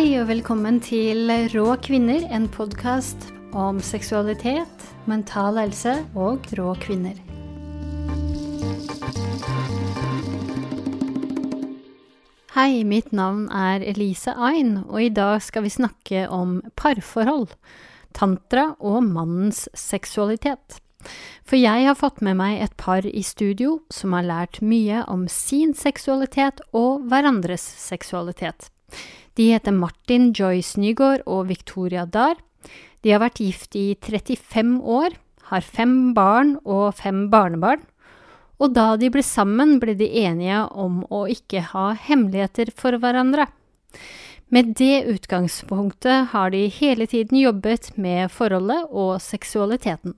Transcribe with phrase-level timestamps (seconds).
[0.00, 7.18] Hei og velkommen til Rå kvinner, en podkast om seksualitet, mental helse og rå kvinner.
[12.56, 17.52] Hei, mitt navn er Elise Ain, og i dag skal vi snakke om parforhold,
[18.16, 20.80] tantra og mannens seksualitet.
[21.44, 25.28] For jeg har fått med meg et par i studio som har lært mye om
[25.28, 28.72] sin seksualitet og hverandres seksualitet.
[29.38, 32.38] De heter Martin Joyce Nygaard og Victoria Dahr.
[33.02, 35.14] De har vært gift i 35 år,
[35.50, 37.84] har fem barn og fem barnebarn.
[38.60, 43.48] Og da de ble sammen, ble de enige om å ikke ha hemmeligheter for hverandre.
[44.50, 50.16] Med det utgangspunktet har de hele tiden jobbet med forholdet og seksualiteten.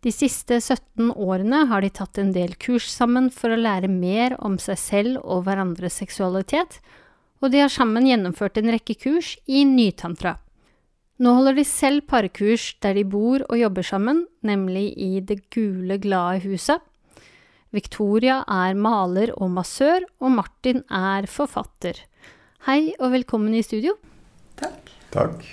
[0.00, 4.38] De siste 17 årene har de tatt en del kurs sammen for å lære mer
[4.40, 6.78] om seg selv og hverandres seksualitet,
[7.40, 10.36] og de har sammen gjennomført en rekke kurs i nytantra.
[11.20, 15.98] Nå holder de selv parkurs der de bor og jobber sammen, nemlig i Det gule,
[16.00, 16.80] glade huset.
[17.70, 22.00] Victoria er maler og massør, og Martin er forfatter.
[22.66, 23.94] Hei og velkommen i studio.
[24.58, 24.90] Takk.
[25.12, 25.44] Takk.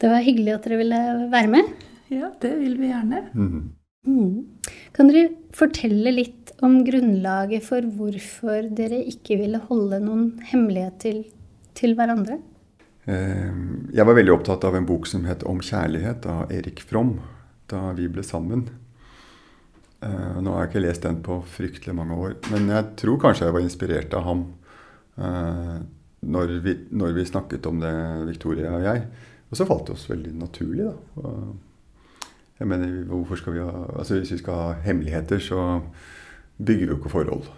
[0.00, 1.70] Det var hyggelig at dere ville være med.
[2.12, 3.22] Ja, det vil vi gjerne.
[3.32, 3.62] Mhm.
[4.06, 4.58] Mm.
[4.96, 11.20] Kan dere fortelle litt om grunnlaget for hvorfor dere ikke ville holde noen hemmelighet til,
[11.78, 12.40] til hverandre?
[13.06, 13.52] Eh,
[13.94, 17.20] Jeg var veldig opptatt av en bok som het 'Om kjærlighet' av Erik From,
[17.68, 18.68] da vi ble sammen.
[20.02, 23.46] Eh, Nå har jeg ikke lest den på fryktelig mange år, men jeg tror kanskje
[23.46, 24.46] jeg var inspirert av ham
[25.18, 25.78] eh,
[26.24, 29.06] når vi, når vi snakket om det, Victoria og jeg.
[29.50, 31.22] Og så falt det oss veldig naturlig, da.
[32.60, 35.80] Jeg mener, hvorfor skal vi ha Altså Hvis vi skal ha hemmeligheter, så
[36.62, 37.48] bygger vi jo ikke forhold.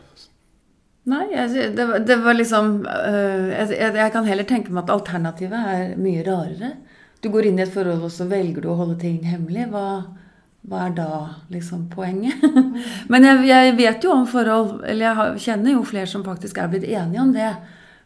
[1.04, 4.94] Nei, jeg, det, var- det var liksom øh, jeg, jeg kan heller tenke meg at
[4.94, 6.70] alternativet er mye rarere.
[7.20, 9.66] Du går inn i et forhold, og så velger du å holde ting hemmelig.
[9.72, 9.82] Hva,
[10.64, 11.08] hva er da
[11.52, 12.40] liksom poenget?
[13.12, 16.72] Men jeg, jeg vet jo om forhold Eller jeg kjenner jo flere som faktisk er
[16.72, 17.50] blitt enige om det.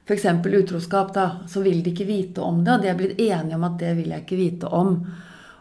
[0.09, 0.27] F.eks.
[0.59, 1.15] utroskap.
[1.15, 3.78] da, Så vil de ikke vite om det, og de er blitt enige om at
[3.78, 4.94] det vil jeg ikke vite om.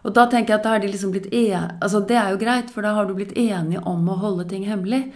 [0.05, 2.41] Og da tenker jeg at da er de liksom blitt en, altså Det er jo
[2.41, 5.07] greit, for da har du blitt enige om å holde ting hemmelig.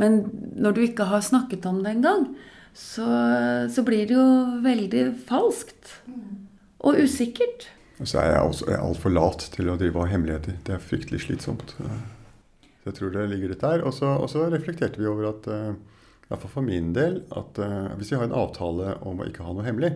[0.00, 0.24] Men
[0.56, 2.30] når du ikke har snakket om det engang,
[2.72, 3.04] så,
[3.68, 4.26] så blir det jo
[4.64, 5.98] veldig falskt.
[6.82, 7.68] Og usikkert.
[8.00, 10.56] Og så er jeg også altfor lat til å drive av hemmeligheter.
[10.66, 11.76] Det er fryktelig slitsomt.
[11.78, 13.84] Så jeg tror det ligger litt der.
[13.86, 18.18] Og så, reflekterte vi over at, iallfall fall for min del, at uh, hvis vi
[18.18, 19.92] har en avtale om å ikke ha noe hemmelig,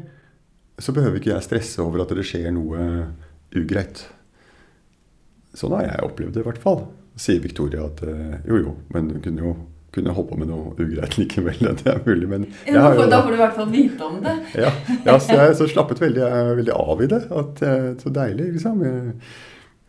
[0.79, 3.09] så behøver ikke jeg stresse over at det skjer noe
[3.57, 4.05] ugreit.
[5.57, 6.83] Sånn har jeg opplevd det i hvert fall.
[7.17, 9.55] Sier Victoria at eh, jo jo, men hun kunne jo
[9.97, 11.57] kunne holdt på med noe ugreit likevel.
[11.81, 14.35] Det er mulig, men har jo- da får du i hvert fall vite om det.
[14.61, 14.73] ja,
[15.07, 16.27] ja, så jeg så slappet veldig,
[16.59, 17.21] veldig av i det.
[17.33, 18.83] At, eh, så deilig, liksom.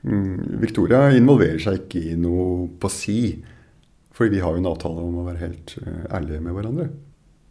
[0.07, 3.17] Mm, Victoria involverer seg ikke i noe på si.
[4.15, 6.87] For vi har jo en avtale om å være helt eh, ærlige med hverandre.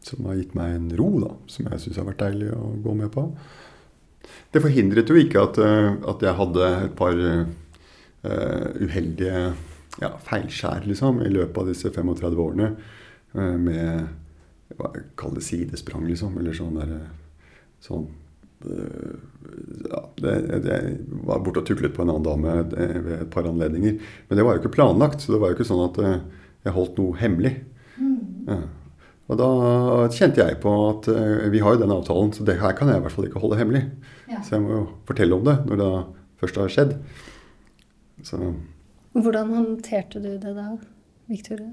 [0.06, 1.34] Som har gitt meg en ro, da.
[1.52, 3.28] Som jeg syns har vært deilig å gå med på.
[4.54, 7.44] Det forhindret jo ikke at, eh, at jeg hadde et par eh,
[8.82, 9.40] uheldige
[10.02, 12.70] ja, feilskjær, liksom, i løpet av disse 35 årene.
[13.36, 16.36] eh, med hva Kall det sidesprang, liksom.
[16.40, 16.96] Eller sånn der,
[17.84, 18.08] sånn
[18.66, 19.18] øh,
[19.90, 20.34] ja, det,
[20.64, 20.96] det, Jeg
[21.28, 24.00] var borte og tuklet på en annen dame eh, ved et par anledninger.
[24.28, 26.18] Men det var jo ikke planlagt, så det var jo ikke sånn at eh,
[26.66, 27.54] jeg holdt noe hemmelig.
[28.46, 28.60] Ja.
[29.26, 29.46] Og da
[30.14, 33.00] kjente jeg på at eh, vi har jo den avtalen, så det her kan jeg
[33.00, 33.86] i hvert fall ikke holde hemmelig.
[34.30, 34.42] Ja.
[34.42, 35.88] Så jeg må jo fortelle om det når det
[36.42, 36.94] først har skjedd.
[38.26, 38.40] Så
[39.16, 40.66] Hvordan håndterte du det da,
[41.30, 41.70] Victoria?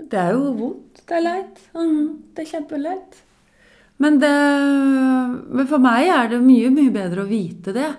[0.00, 1.00] Det er jo vondt.
[1.08, 1.58] Det er leit.
[1.74, 3.18] Mhm, Det er kjempeleit.
[4.00, 4.30] Men, det,
[5.52, 7.90] men for meg er det mye, mye bedre å vite det.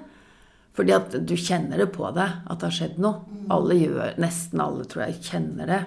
[0.74, 3.22] Fordi at du kjenner det på deg at det har skjedd noe.
[3.51, 5.81] Alle gjør, Nesten alle tror jeg kjenner det.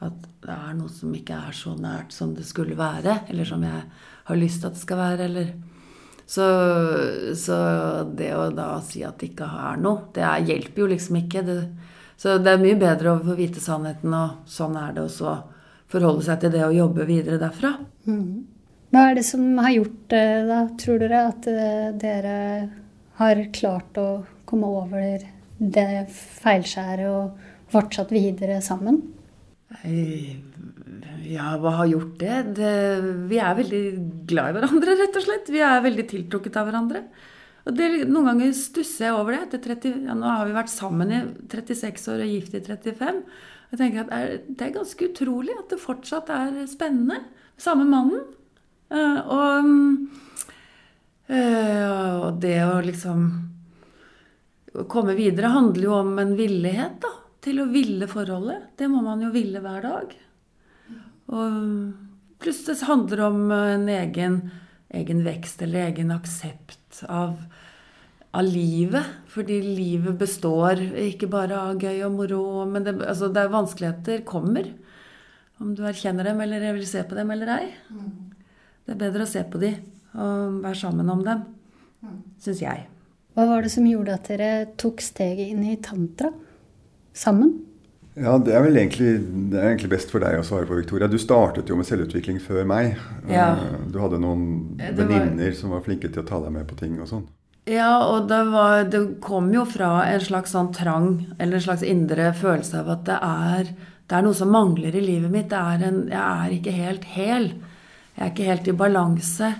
[0.00, 3.20] At det er noe som ikke er så nært som det skulle være.
[3.30, 3.82] Eller som jeg
[4.30, 5.28] har lyst til at det skal være.
[5.28, 5.52] Eller
[6.30, 6.46] så,
[7.34, 7.56] så
[8.14, 11.42] det å da si at det ikke er noe, det er, hjelper jo liksom ikke.
[11.46, 11.56] Det,
[12.20, 15.34] så det er mye bedre å få vite sannheten, og sånn er det, og så
[15.90, 17.72] forholde seg til det og jobbe videre derfra.
[18.90, 22.36] Hva er det som har gjort det, da, tror dere, at eh, dere
[23.18, 24.08] har klart å
[24.46, 25.26] komme over
[25.58, 29.02] det feilskjæret og fortsatt videre sammen?
[29.82, 30.38] Eh,
[31.30, 32.38] Ja, hva har gjort det?
[32.58, 32.76] det?
[33.30, 33.82] Vi er veldig
[34.30, 35.52] glad i hverandre, rett og slett.
[35.52, 37.04] Vi er veldig tiltrukket av hverandre.
[37.68, 39.44] Og det, Noen ganger stusser jeg over det.
[39.46, 41.20] Etter 30, ja, nå har vi vært sammen i
[41.52, 43.22] 36 år og gift i 35.
[43.70, 47.20] Jeg tenker at er, Det er ganske utrolig at det fortsatt er spennende.
[47.60, 48.24] Samme mannen.
[48.90, 50.10] Eh, og mm,
[51.30, 53.26] Eh, og det å liksom
[54.80, 57.14] å komme videre handler jo om en villighet, da.
[57.40, 58.74] Til å ville forholdet.
[58.76, 60.10] Det må man jo ville hver dag.
[61.30, 64.40] Og pluss det handler om en egen,
[64.96, 67.36] egen vekst eller egen aksept av,
[68.34, 69.06] av livet.
[69.30, 74.24] Fordi livet består ikke bare av gøy og moro, men det, altså det er vanskeligheter
[74.28, 74.72] kommer.
[75.60, 77.64] Om du erkjenner dem eller vil se på dem eller ei.
[78.86, 79.78] Det er bedre å se på dem
[80.10, 81.42] og være sammen om dem,
[82.42, 82.88] syns jeg.
[83.36, 84.48] Hva var det som gjorde at dere
[84.80, 86.32] tok steget inn i tantra
[87.14, 87.52] sammen?
[88.20, 89.14] Ja, det er vel egentlig,
[89.50, 91.08] det er egentlig best for deg å svare på, Victoria.
[91.08, 92.98] Du startet jo med selvutvikling før meg.
[93.30, 93.54] Ja.
[93.88, 97.08] Du hadde noen venninner som var flinke til å ta deg med på ting og
[97.08, 97.24] sånn.
[97.70, 101.84] Ja, og det, var, det kom jo fra en slags sånn trang, eller en slags
[101.86, 103.72] indre følelse av at det er,
[104.10, 105.50] det er noe som mangler i livet mitt.
[105.52, 107.48] Det er en, jeg er ikke helt hel.
[108.16, 109.52] Jeg er ikke helt i balanse.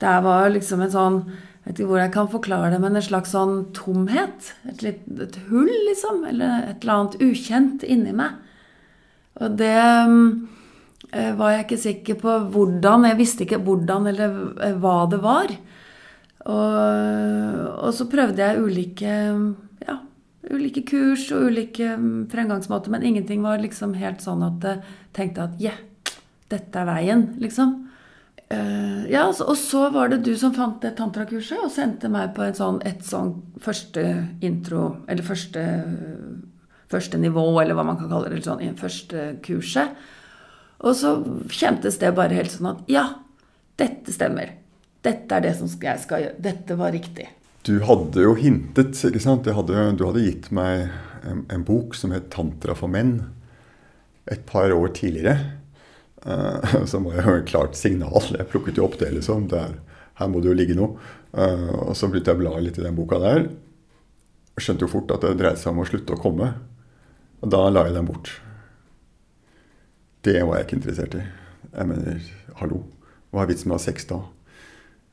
[0.00, 1.20] Det var liksom en sånn
[1.60, 4.54] Jeg vet ikke hvor jeg kan forklare det, men en slags sånn tomhet.
[4.70, 6.22] Et, litt, et hull, liksom.
[6.30, 8.38] Eller et eller annet ukjent inni meg.
[9.40, 13.04] Og det eh, var jeg ikke sikker på hvordan.
[13.10, 15.52] Jeg visste ikke hvordan eller eh, hva det var.
[16.48, 19.18] Og, og så prøvde jeg ulike,
[19.84, 19.98] ja,
[20.48, 25.44] ulike kurs og ulike mm, fremgangsmåter, men ingenting var liksom helt sånn at jeg tenkte
[25.44, 25.76] at yeah,
[26.48, 27.89] dette er veien, liksom.
[28.50, 32.48] Eh, ja, og så var det du som fant det tantrakurset og sendte meg på
[32.58, 34.02] sånn, et sånn første
[34.42, 35.62] intro, eller første,
[36.90, 39.94] første nivå, eller hva man kan kalle det, sånn, første kurset.
[40.80, 41.14] Og så
[41.52, 43.04] kjentes det bare helt sånn at ja,
[43.78, 44.56] dette stemmer.
[45.04, 46.40] Dette er det som jeg skal gjøre.
[46.42, 47.28] Dette var riktig.
[47.64, 49.46] Du hadde jo hintet, ikke sant?
[49.46, 50.88] Jeg hadde, du hadde gitt meg
[51.28, 53.20] en, en bok som het 'Tantra for menn'
[54.26, 55.59] et par år tidligere.
[56.26, 58.20] Eh, som var jo et klart signal.
[58.34, 59.48] Jeg plukket jo opp det, liksom.
[59.52, 59.78] Der,
[60.20, 60.98] her må det jo ligge noe.
[61.32, 63.46] Eh, og så begynte jeg å bla litt i den boka der.
[64.60, 66.52] Skjønte jo fort at det dreide seg om å slutte å komme.
[67.40, 68.34] Og da la jeg den bort.
[70.26, 71.22] Det var jeg ikke interessert i.
[71.70, 72.20] Jeg mener,
[72.60, 72.82] hallo.
[73.30, 74.18] Hva er vitsen med å ha sex da?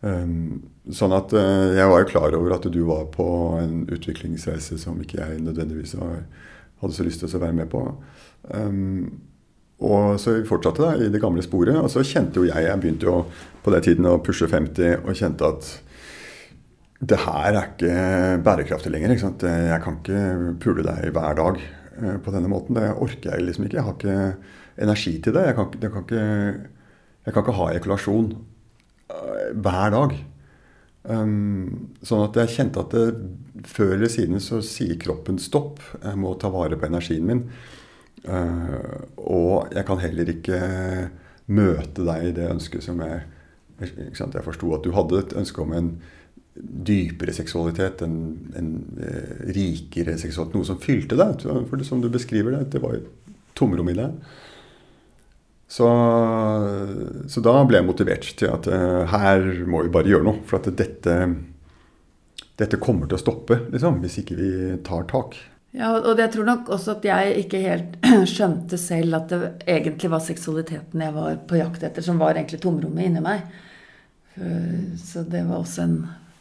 [0.01, 3.25] Um, sånn at uh, jeg var jo klar over at du var på
[3.57, 7.81] en utviklingsreise som ikke jeg nødvendigvis hadde så lyst til å være med på.
[8.51, 9.24] Um,
[9.77, 11.75] og så vi fortsatte da, i det gamle sporet.
[11.77, 13.18] Og så kjente jo jeg Jeg begynte jo
[13.63, 15.68] på den tiden å pushe 50 og kjente at
[16.97, 17.97] det her er ikke
[18.41, 19.13] bærekraftig lenger.
[19.13, 19.44] Ikke sant?
[19.45, 22.74] Jeg kan ikke pule deg hver dag eh, på denne måten.
[22.79, 23.77] Det orker jeg liksom ikke.
[23.77, 25.45] Jeg har ikke energi til det.
[25.45, 26.25] Jeg kan, ikke- kan ikke,
[27.27, 28.31] jeg kan ikke ha ejakulasjon
[29.13, 30.18] eh, hver dag.
[31.07, 33.06] Um, sånn at jeg kjente at det,
[33.69, 35.77] før eller siden så sier kroppen stopp.
[36.01, 37.45] Jeg må ta vare på energien min.
[38.25, 40.59] Uh, og jeg kan heller ikke
[41.47, 43.21] møte deg i det ønsket som jeg
[43.85, 44.35] ikke sant?
[44.35, 45.91] Jeg forsto at du hadde et ønske om en
[46.57, 48.17] dypere seksualitet, en,
[48.57, 51.43] en eh, rikere seksualitet, noe som fylte deg.
[51.45, 53.03] For det, som du beskriver det, det var jo
[53.57, 54.15] tomrom i deg.
[55.67, 55.87] Så,
[57.27, 60.41] så da ble jeg motivert til at eh, her må vi bare gjøre noe.
[60.47, 61.17] For at dette,
[62.57, 64.51] dette kommer til å stoppe liksom, hvis ikke vi
[64.87, 65.37] tar tak.
[65.75, 67.97] Ja, og jeg tror nok også at jeg ikke helt
[68.33, 72.62] skjønte selv at det egentlig var seksualiteten jeg var på jakt etter, som var egentlig
[72.63, 73.43] tomrommet inni meg.
[74.38, 75.97] Eh, Så det var også en,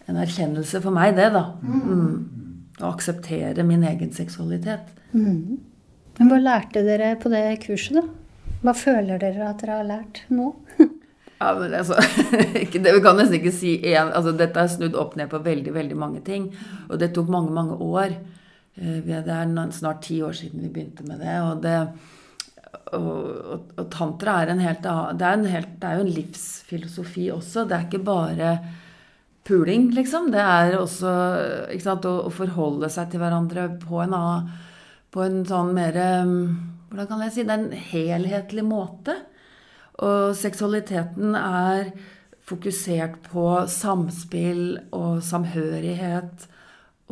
[0.06, 1.44] en erkjennelse for meg, det, da.
[1.62, 2.76] Mm.
[2.80, 4.92] Å akseptere min egen seksualitet.
[5.12, 5.58] Mm.
[6.18, 8.06] Men hva lærte dere på det kurset, da?
[8.62, 10.52] Hva føler dere at dere har lært nå?
[11.36, 11.98] Ja, men altså,
[12.72, 15.74] det, Vi kan nesten ikke si én altså, Dette er snudd opp ned på veldig
[15.74, 16.46] veldig mange ting.
[16.88, 18.14] Og det tok mange, mange år.
[18.76, 21.36] Eh, Det er snart ti år siden vi begynte med det.
[21.40, 21.76] Og, det,
[22.92, 23.12] og,
[23.54, 27.64] og, og tantra er en helt annen det det er jo en livsfilosofi også.
[27.64, 28.58] Det er ikke bare
[29.46, 30.30] puling, liksom.
[30.34, 31.14] Det er også
[31.80, 34.16] sant, å, å forholde seg til hverandre på en
[35.10, 35.96] På en sånn mer
[36.86, 37.54] Hvordan kan jeg si det?
[37.54, 39.16] En helhetlig måte.
[40.04, 41.88] Og seksualiteten er
[42.46, 46.46] fokusert på samspill og samhørighet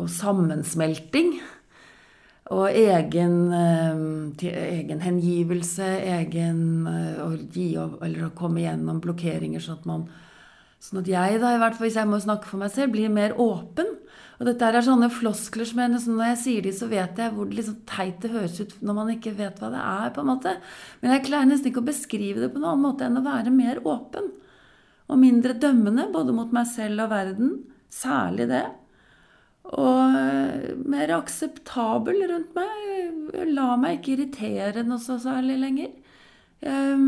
[0.00, 1.36] og sammensmelting.
[2.52, 9.62] Og egen, eh, egen hengivelse, egen eh, å gi opp, eller å komme gjennom blokkeringer,
[9.64, 10.06] sånn at man
[10.84, 13.08] Sånn at jeg, da, i hvert fall hvis jeg må snakke for meg selv, blir
[13.08, 13.86] mer åpen.
[14.36, 17.48] Og dette er sånne floskler som jeg når jeg sier de, så vet jeg hvor
[17.48, 20.10] liksom teit det høres ut når man ikke vet hva det er.
[20.12, 20.52] på en måte.
[21.00, 23.54] Men jeg klarer nesten ikke å beskrive det på noen annen måte enn å være
[23.54, 24.28] mer åpen.
[25.08, 27.54] Og mindre dømmende, både mot meg selv og verden.
[27.88, 28.66] Særlig det.
[29.64, 33.48] Og mer akseptabel rundt meg.
[33.56, 35.90] La meg ikke irritere noe så særlig lenger.
[36.64, 37.00] Jeg,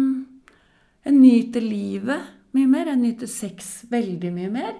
[1.04, 2.90] jeg nyter livet mye mer.
[2.92, 4.76] Jeg nyter sex veldig mye mer.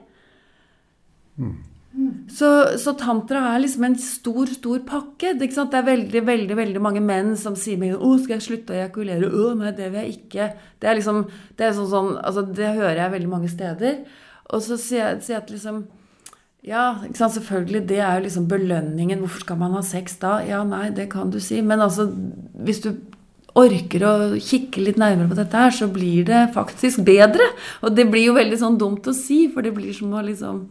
[2.28, 2.48] Så,
[2.80, 5.32] så tantra er liksom en stor, stor pakke.
[5.40, 8.76] Det er veldig veldig, veldig mange menn som sier meg 'Å, skal jeg slutte å
[8.76, 10.48] ejakulere?' 'Å, nei, det vil jeg ikke'.
[10.80, 11.22] Det er liksom,
[11.56, 14.04] det er sånn, sånn altså, det hører jeg veldig mange steder.
[14.52, 15.86] Og så sier jeg, sier jeg at liksom
[16.66, 17.36] Ja, ikke sant?
[17.36, 19.20] selvfølgelig, det er jo liksom belønningen.
[19.22, 20.40] Hvorfor skal man ha sex da?
[20.42, 21.60] Ja, nei, det kan du si.
[21.62, 22.08] Men altså,
[22.66, 22.90] hvis du
[23.56, 27.46] orker å kikke litt nærmere på dette her, så blir det faktisk bedre.
[27.86, 30.64] Og det blir jo veldig sånn dumt å si, for det blir som å liksom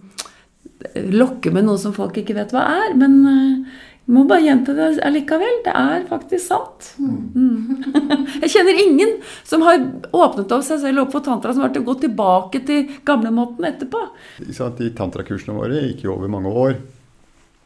[1.16, 2.96] lokke med noe som folk ikke vet hva er.
[3.00, 5.62] Men uh, må bare gjenta det allikevel.
[5.66, 6.92] Det er faktisk sant.
[7.02, 7.86] Mm.
[8.44, 9.16] Jeg kjenner ingen
[9.48, 9.80] som har
[10.14, 14.04] åpnet opp seg selv opp for tantra, som har gått tilbake til gamlemåten etterpå.
[14.38, 16.78] De tantrakursene våre gikk jo over mange år.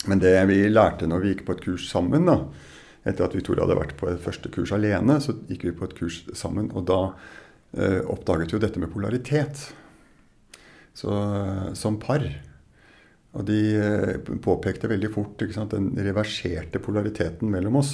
[0.08, 2.38] Men det vi lærte når vi gikk på et kurs sammen, da,
[3.04, 5.98] etter at Victoria hadde vært på et første kurs alene, så gikk vi på et
[5.98, 6.72] kurs sammen.
[6.72, 7.02] Og da
[7.76, 9.68] eh, oppdaget vi jo dette med polaritet
[10.96, 11.20] så,
[11.76, 12.24] som par.
[13.38, 17.92] Og de eh, påpekte veldig fort sant, den reverserte polariteten mellom oss,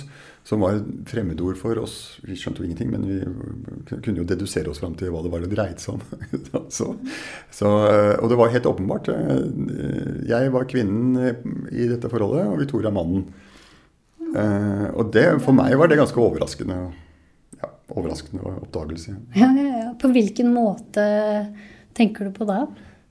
[0.48, 1.96] som var et fremmedord for oss.
[2.24, 5.44] Vi skjønte jo ingenting, men vi kunne jo dedusere oss fram til hva det var
[5.44, 6.06] det dreide seg om.
[6.78, 6.94] så,
[7.52, 9.12] så, eh, og det var helt åpenbart.
[9.12, 11.20] Eh, jeg var kvinnen
[11.74, 13.28] i dette forholdet, og Victoria mannen.
[14.36, 16.76] Og det, for meg var det ganske overraskende.
[17.62, 19.14] Ja, overraskende oppdagelse.
[19.38, 19.92] Ja, ja, ja.
[20.00, 21.06] På hvilken måte
[21.96, 22.66] tenker du på da?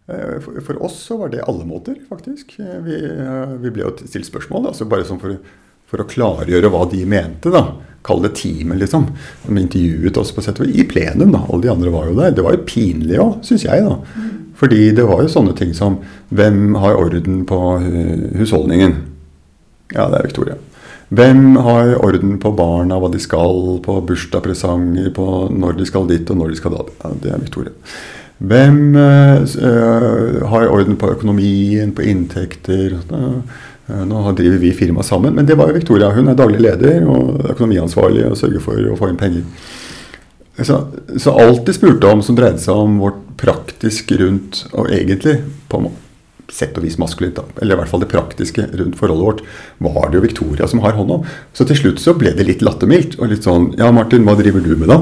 [0.06, 2.58] Eh, for oss så var det alle måter, faktisk.
[2.58, 5.38] Eh, vi, eh, vi ble jo stilt spørsmål, altså bare sånn for,
[5.88, 7.52] for, å klargjøre hva de mente.
[7.54, 7.64] da.
[8.04, 9.08] Kall det teamet, liksom.
[9.46, 11.32] De intervjuet oss på sett i plenum.
[11.32, 11.46] da.
[11.48, 12.36] Alle de andre var jo der.
[12.36, 13.80] Det var jo pinlig òg, syns jeg.
[13.86, 13.96] da.
[14.60, 15.98] Fordi det var jo sånne ting som
[16.30, 17.58] Hvem har orden på
[18.38, 18.94] husholdningen?
[19.94, 20.56] Ja, det er Victoria.
[21.14, 26.30] Hvem har orden på barna, hva de skal, på bursdagspresanger, på når de skal dit
[26.32, 26.86] og når de skal da?
[27.04, 27.74] Ja, det er Victoria.
[28.38, 32.98] Hvem uh, har orden på økonomien, på inntekter?
[33.12, 33.40] Uh,
[34.08, 36.12] nå driver vi firma sammen, men det var jo Victoria.
[36.14, 39.44] Hun er daglig leder og økonomiansvarlig og sørger for å få inn penger.
[40.62, 40.78] Så,
[41.18, 45.82] så alt de spurte om som dreide seg om vårt praktisk rundt, og egentlig på
[46.52, 49.42] sett og vis maskulint, eller i hvert fall det praktiske rundt forholdet vårt,
[49.82, 51.24] var det jo Victoria som har hånd om.
[51.56, 53.18] Så til slutt så ble det litt lattermildt.
[53.18, 55.00] Og litt sånn Ja, Martin, hva driver du med da?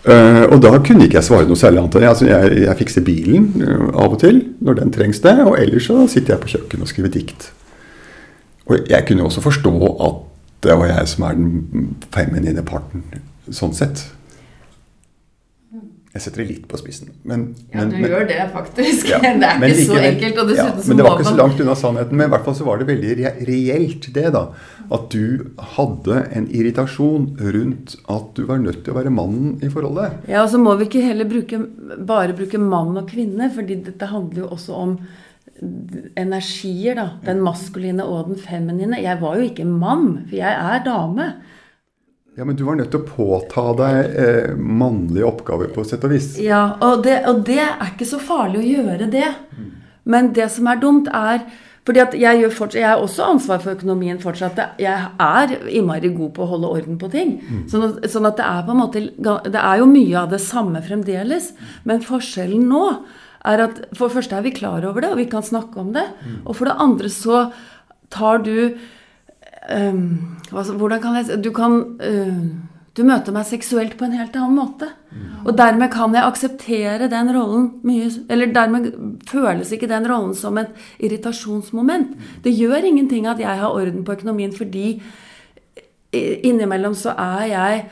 [0.00, 1.96] Uh, og da kunne ikke jeg svare noe særlig annet.
[2.08, 5.36] Altså, jeg, jeg fikser bilen uh, av og til når den trengs det.
[5.44, 7.50] Og ellers så sitter jeg på kjøkkenet og skriver dikt.
[8.70, 9.74] Og jeg kunne også forstå
[10.06, 10.24] at
[10.64, 13.04] det var jeg som er den feminine parten,
[13.52, 14.04] sånn sett.
[16.10, 17.12] Jeg setter det litt på spissen.
[17.22, 19.12] Men, ja, du men, gjør det faktisk.
[19.12, 20.40] Ja, det er ikke like, så enkelt.
[20.42, 22.18] Og ja, men det var ikke så langt unna sannheten.
[22.18, 24.42] Men i hvert fall så var det veldig re reelt, det, da.
[24.90, 29.70] At du hadde en irritasjon rundt at du var nødt til å være mannen i
[29.70, 30.26] forholdet.
[30.26, 31.62] Ja, og så må vi ikke heller bruke,
[32.10, 34.98] bare bruke mann og kvinne, fordi dette handler jo også om
[36.18, 37.06] energier, da.
[37.22, 38.98] Den maskuline og den feminine.
[38.98, 41.30] Jeg var jo ikke mann, for jeg er dame.
[42.38, 46.14] Ja, Men du var nødt til å påta deg eh, mannlige oppgaver på sett og
[46.14, 46.36] vis.
[46.40, 49.26] Ja, og det, og det, er ikke så farlig å gjøre det.
[49.56, 49.72] Mm.
[50.10, 51.42] Men det som er dumt, er
[51.88, 54.60] fordi at jeg, gjør fortsatt, jeg har også ansvar for økonomien fortsatt.
[54.78, 57.38] Jeg er innmari god på å holde orden på ting.
[57.40, 57.64] Mm.
[57.72, 59.02] Sånn, at, sånn, at, det er på en måte
[59.50, 61.50] Det er jo mye av det samme fremdeles.
[61.88, 62.84] Men forskjellen nå
[63.48, 65.90] er at for det første er vi klar over det, og vi kan snakke om
[65.96, 66.06] det.
[66.20, 66.40] Mm.
[66.44, 67.42] Og for det andre så
[68.12, 68.76] tar du
[69.68, 72.42] um, Hvordan kan jeg Du kan uh,
[72.96, 74.88] Du møter meg seksuelt på en helt annen måte.
[75.10, 75.46] Mm.
[75.46, 78.92] Og dermed kan jeg akseptere den rollen mye Eller dermed
[79.30, 82.14] føles ikke den rollen som et irritasjonsmoment.
[82.16, 82.30] Mm.
[82.44, 85.00] Det gjør ingenting at jeg har orden på økonomien, fordi
[86.12, 87.84] innimellom så er jeg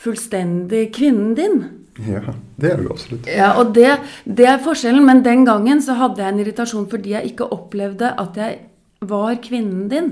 [0.00, 1.58] fullstendig kvinnen din.
[2.04, 3.28] Ja, det er du absolutt.
[3.30, 3.88] Ja, og det,
[4.24, 5.04] det, er forskjellen.
[5.06, 8.58] Men den gangen så hadde jeg en irritasjon fordi jeg ikke opplevde at jeg
[9.06, 10.10] var kvinnen din.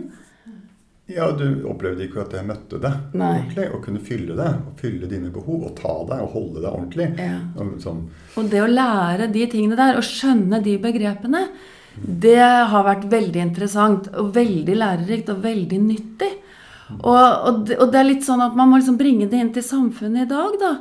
[1.07, 3.35] Ja, Du opplevde ikke at jeg møtte deg Nei.
[3.35, 4.61] ordentlig og kunne fylle deg.
[4.65, 7.09] og Fylle dine behov og ta deg og holde deg ordentlig.
[7.21, 7.41] Ja.
[7.61, 8.07] Og, sånn.
[8.41, 11.47] og det å lære de tingene der og skjønne de begrepene,
[11.95, 16.31] det har vært veldig interessant og veldig lærerikt og veldig nyttig.
[16.99, 19.53] Og, og, det, og, det, er litt sånn at man må liksom bringe det inn
[19.55, 20.73] til samfunnet i dag, da.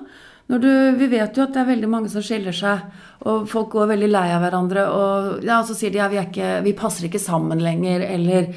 [0.54, 2.82] Du, vi vet jo at det er veldig mange som skiller seg,
[3.30, 4.84] og folk går veldig lei av hverandre.
[4.92, 8.50] Og ja, så sier de ja, vi, ikke, vi passer ikke sammen lenger, eller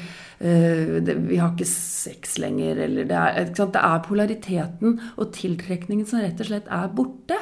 [1.01, 6.21] det, vi har ikke sex lenger, eller det er, det er, polariteten og tiltrekningen som
[6.21, 7.39] rett og slett er borte.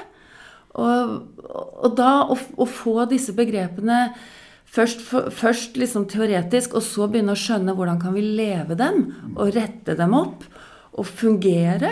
[0.75, 1.13] Og,
[1.45, 4.09] og da å, å, få disse begrepene
[4.67, 9.07] først, for, først liksom teoretisk, og så begynne å skjønne hvordan kan vi leve dem,
[9.35, 10.43] og rette dem opp,
[10.95, 11.91] og fungere,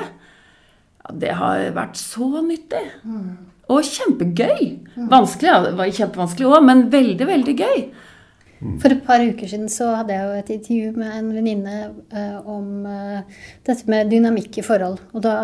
[1.03, 2.85] ja, det har vært så nyttig.
[3.71, 4.63] Og kjempegøy.
[5.11, 7.83] Vanskelig, ja, det var kjempevanskelig òg, men veldig, veldig gøy.
[8.81, 11.75] For et par uker siden så hadde jeg jo et intervju med en venninne
[12.15, 15.01] eh, om eh, dette med dynamikk i forhold.
[15.13, 15.35] Og da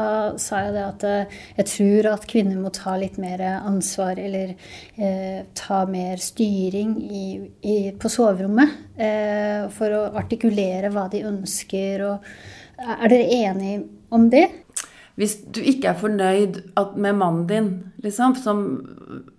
[0.42, 4.54] sa jeg det at eh, jeg tror at kvinner må ta litt mer ansvar, eller
[4.96, 7.26] eh, ta mer styring i,
[7.62, 8.78] i, på soverommet.
[9.00, 12.04] Eh, for å artikulere hva de ønsker.
[12.10, 12.32] Og,
[12.80, 13.84] er dere enige
[14.16, 14.48] om det?
[15.20, 16.60] Hvis du ikke er fornøyd
[16.96, 17.70] med mannen din
[18.04, 18.62] liksom, som,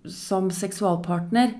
[0.05, 1.55] som seksualpartner,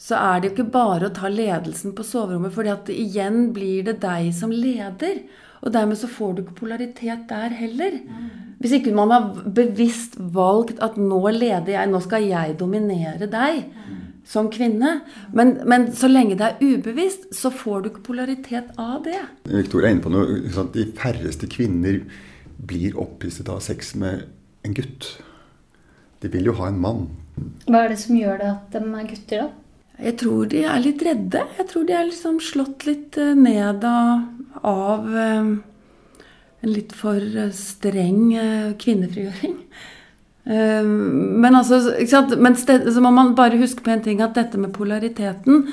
[0.00, 3.84] så er det jo ikke bare å ta ledelsen på soverommet, fordi at igjen blir
[3.84, 5.20] det deg som leder.
[5.60, 7.98] Og dermed så får du ikke polaritet der heller.
[8.62, 13.66] Hvis ikke man har bevisst valgt at nå leder jeg, nå skal jeg dominere deg
[14.30, 15.00] som kvinne.
[15.36, 19.20] Men, men så lenge det er ubevisst, så får du ikke polaritet av det.
[19.52, 20.42] Victoria er inne på noe.
[20.54, 22.02] Sånn de færreste kvinner
[22.56, 24.28] blir opphisset av sex med
[24.64, 25.12] en gutt.
[26.24, 27.08] De vil jo ha en mann.
[27.68, 29.59] Hva er det som gjør det at de er gutter, da?
[30.00, 31.44] Jeg tror de er litt redde.
[31.58, 35.50] Jeg tror de er liksom slått litt eh, ned av, eh,
[36.60, 38.22] en litt for eh, streng
[38.80, 39.56] kvinnefrigjøring.
[40.50, 41.76] Men altså,
[42.40, 45.66] Men så må man bare huske på en ting, at dette med polariteten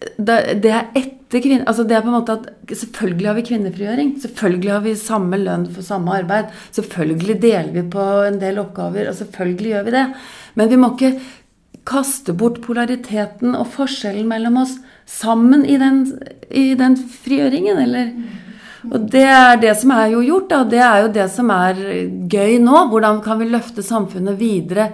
[0.00, 1.66] det er etter kvinne...
[1.68, 4.12] Altså det er på en måte at Selvfølgelig har vi kvinnefrigjøring.
[4.22, 6.52] Selvfølgelig har vi samme lønn for samme arbeid.
[6.76, 9.10] Selvfølgelig deler vi på en del oppgaver.
[9.10, 10.06] Og selvfølgelig gjør vi det.
[10.60, 11.12] Men vi må ikke
[11.88, 14.76] kaste bort polariteten og forskjellen mellom oss
[15.10, 16.04] sammen i den,
[16.50, 18.12] i den frigjøringen, eller
[18.88, 20.60] Og det er det som er jo gjort, da.
[20.64, 21.80] Det er jo det som er
[22.32, 22.86] gøy nå.
[22.88, 24.86] Hvordan kan vi løfte samfunnet videre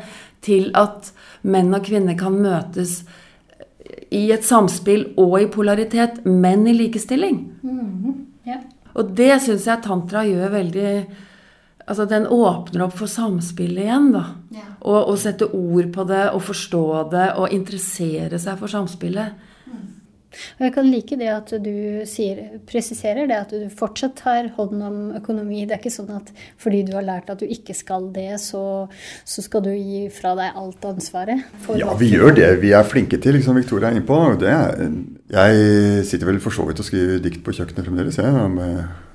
[0.42, 1.12] til at
[1.46, 3.04] menn og kvinner kan møtes
[4.10, 7.38] i et samspill og i polaritet, men i likestilling?
[7.62, 8.64] Mm, yeah.
[8.96, 10.90] Og det syns jeg tantra gjør veldig
[11.86, 14.24] Altså, den åpner opp for samspillet igjen, da.
[14.54, 14.64] Ja.
[14.80, 19.36] Og, og sette ord på det, og forstå det, og interessere seg for samspillet.
[19.70, 19.84] Mm.
[20.58, 24.82] Og jeg kan like det at du sier, presiserer det at du fortsatt tar hånd
[24.82, 25.62] om økonomi.
[25.62, 28.64] Det er ikke sånn at fordi du har lært at du ikke skal det, så,
[29.22, 31.46] så skal du gi fra deg alt ansvaret?
[31.78, 34.20] ja, vi gjør det vi er flinke til, liksom Victoria er inne på.
[34.42, 38.48] jeg sitter vel for så vidt og skriver dikt på kjøkkenet fremdeles, jeg.
[38.58, 39.05] med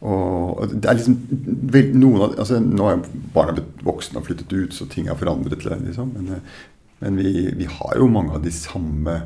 [0.00, 1.16] og det er liksom
[2.00, 3.02] noen av, altså Nå er
[3.34, 5.66] barna blitt voksne og flyttet ut, så ting har forandret.
[5.66, 6.14] Liksom.
[6.16, 6.62] Men, eh,
[7.04, 9.18] men vi, vi, har jo mange av de samme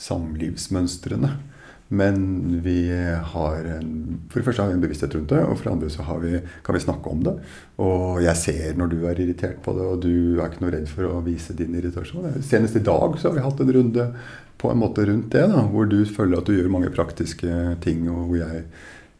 [0.00, 1.34] samlivsmønstrene.
[1.88, 2.16] Men
[2.64, 2.80] vi
[3.30, 3.90] har en,
[4.26, 6.40] for det første har vi en bevissthet rundt det, og for det andre så vi,
[6.66, 7.36] kan vi snakke om det.
[7.84, 10.90] Og jeg ser når du er irritert på det, og du er ikke noe redd
[10.90, 12.40] for å vise din irritasjon.
[12.42, 14.10] Senest i dag så har vi hatt en runde
[14.56, 18.08] på en måte rundt det, da, hvor du føler at du gjør mange praktiske ting,
[18.10, 18.64] og hvor jeg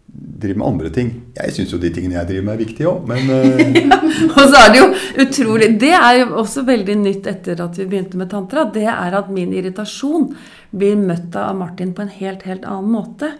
[0.06, 1.10] driver med andre ting.
[1.36, 3.30] Jeg syns jo de tingene jeg driver med, er viktige òg, men
[3.76, 3.98] ja,
[4.38, 4.86] Og så er det jo
[5.24, 8.68] utrolig Det er jo også veldig nytt etter at vi begynte med tantra.
[8.72, 10.30] Det er at min irritasjon
[10.76, 13.32] blir møtt av Martin på en helt, helt annen måte.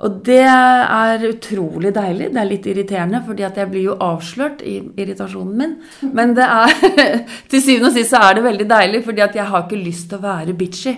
[0.00, 2.30] Og det er utrolig deilig.
[2.32, 5.74] Det er litt irriterende, fordi at jeg blir jo avslørt i irritasjonen min.
[6.16, 6.72] Men det er
[7.52, 10.08] til syvende og sist så er det veldig deilig, fordi at jeg har ikke lyst
[10.08, 10.94] til å være bitchy.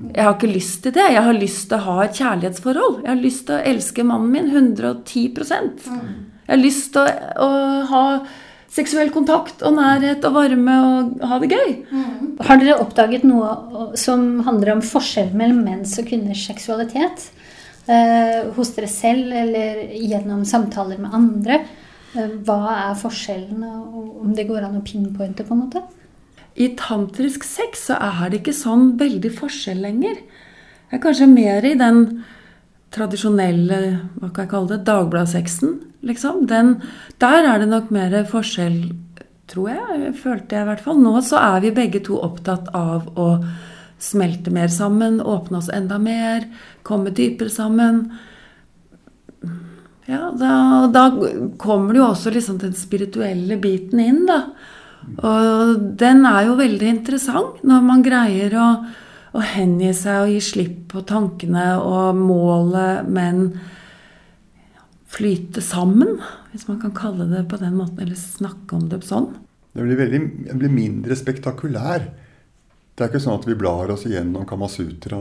[0.00, 1.06] Jeg har ikke lyst til det.
[1.12, 3.00] Jeg har lyst til å ha et kjærlighetsforhold.
[3.04, 7.50] Jeg har lyst til å elske mannen min 110 Jeg har lyst til å, å
[7.90, 8.04] ha
[8.70, 11.74] seksuell kontakt og nærhet og varme og ha det gøy.
[11.90, 12.30] Mm.
[12.46, 17.28] Har dere oppdaget noe som handler om forskjell mellom menns og kvinners seksualitet?
[17.90, 21.62] Eh, hos dere selv eller gjennom samtaler med andre?
[22.14, 25.82] Eh, hva er forskjellen, og om det går an å pinpointe, på en måte?
[26.56, 30.18] I tantrisk sex så er det ikke sånn veldig forskjell lenger.
[30.90, 32.00] Det er kanskje mer i den
[32.94, 33.78] tradisjonelle
[34.18, 35.76] hva kan jeg kalle det, dagbladsexen.
[36.06, 36.46] Liksom.
[36.50, 36.78] Den,
[37.22, 38.80] der er det nok mer forskjell,
[39.50, 40.14] tror jeg.
[40.18, 40.98] Følte jeg i hvert fall.
[41.02, 43.28] Nå så er vi begge to opptatt av å
[44.00, 46.46] smelte mer sammen, åpne oss enda mer,
[46.88, 48.06] komme dypere sammen.
[50.10, 50.52] Ja, da,
[50.90, 51.04] da
[51.60, 54.40] kommer det jo også liksom den spirituelle biten inn, da.
[55.20, 58.68] Og den er jo veldig interessant når man greier å,
[59.32, 63.46] å hengi seg og gi slipp på tankene og målet, men
[65.10, 66.20] flyte sammen,
[66.52, 69.32] hvis man kan kalle det på den måten, eller snakke om det sånn.
[69.74, 72.06] Det blir, veldig, det blir mindre spektakulær.
[72.94, 75.18] Det er ikke sånn at vi blar oss igjennom Kamasutra.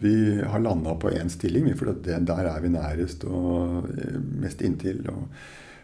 [0.00, 5.02] Vi har landa på én stilling, for der er vi nærest og eh, mest inntil.
[5.12, 5.26] Og,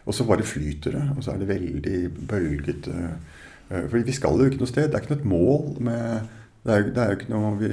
[0.07, 1.03] og så bare flyter det.
[1.17, 2.95] Og så er det veldig bølgete.
[3.67, 4.87] For fordi vi skal jo ikke noe sted.
[4.87, 6.33] Det er ikke noe mål med
[6.67, 7.67] det er, det er ikke noe vi,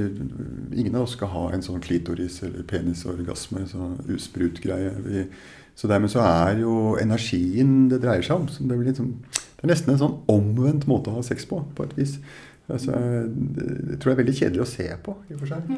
[0.78, 5.24] Ingen av oss skal ha en sånn klitoris- eller penisorgasme, sånn usprutgreie.
[5.74, 8.46] Så dermed så er jo energien det dreier seg om.
[8.46, 11.96] Det, liksom, det, er nesten en sånn omvendt måte å ha sex på, på et
[11.98, 12.14] vis.
[12.70, 15.74] Altså, det tror jeg er veldig kjedelig å se på, i og for seg.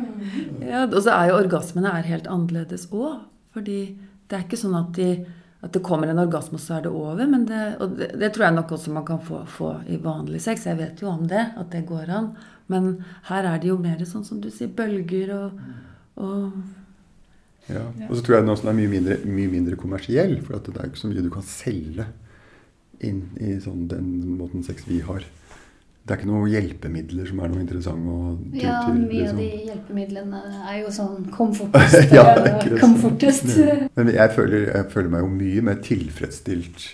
[0.61, 3.25] Ja, og så er jo orgasmene er helt annerledes òg.
[3.57, 3.81] Fordi
[4.29, 5.25] det er ikke sånn at, de,
[5.67, 7.27] at, det kommer en orgasme, og så er det over.
[7.29, 10.41] Men det, og det, det tror jeg nok også man kan få, få, i vanlig
[10.45, 10.67] sex.
[10.71, 12.33] Jeg vet jo om det, at det går an.
[12.73, 12.91] Men
[13.29, 15.63] her er det jo mer sånn som du sier, bølger og,
[16.23, 16.51] og
[17.67, 17.83] ja.
[18.07, 20.37] Og så tror jeg den er mye mindre, mye mindre kommersiell.
[20.45, 22.07] For det er ikke så mye du kan selge
[23.05, 25.27] inn i sånn, den måten sex vi har.
[26.07, 28.19] Det er ikke noen hjelpemidler som er noe interessant å
[28.53, 28.77] ty ja?
[28.95, 29.33] Mye liksom.
[29.33, 32.13] av de hjelpemidlene er jo sånn komfortest.
[32.15, 32.27] ja,
[32.79, 33.51] komfortest.
[33.99, 36.87] Men jeg føler, jeg føler, meg jo mye mer tilfredsstilt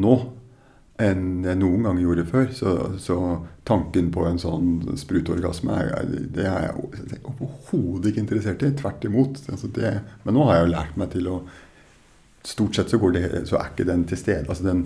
[0.00, 0.16] nå
[1.04, 2.48] enn jeg noen gang gjorde før.
[2.56, 2.72] Så,
[3.04, 3.18] så
[3.68, 5.76] tanken på en sånn spruteorgasme
[6.32, 8.72] det er jeg overhodet ikke interessert i.
[8.80, 9.42] Tvert imot.
[9.52, 11.40] Altså det, men nå har jeg jo lært meg til å
[12.46, 14.44] Stort sett så, det, så er ikke den til stede.
[14.46, 14.84] altså den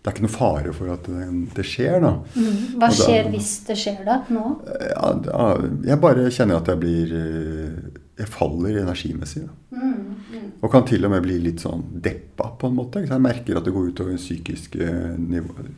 [0.00, 1.08] det er ikke noe fare for at
[1.56, 2.14] det skjer, da.
[2.32, 2.60] Mm.
[2.80, 4.14] Hva da, skjer hvis det skjer, da?
[4.32, 4.44] Nå?
[4.80, 5.48] Ja, da,
[5.84, 9.42] jeg bare kjenner at jeg blir eh, Jeg faller energimessig.
[9.44, 9.76] Da.
[9.76, 10.16] Mm.
[10.32, 10.46] Mm.
[10.60, 13.04] Og kan til og med bli litt sånn deppa, på en måte.
[13.04, 14.88] Jeg merker at det går utover psykiske
[15.20, 15.68] nivå.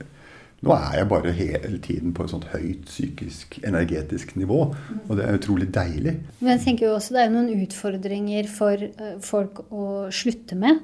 [0.63, 4.69] Nå er jeg bare hele tiden på et sånt høyt psykisk, energetisk nivå.
[4.71, 5.01] Mm.
[5.09, 6.15] Og det er utrolig deilig.
[6.39, 10.79] Men jeg tenker jo også det er noen utfordringer for eh, folk å slutte med.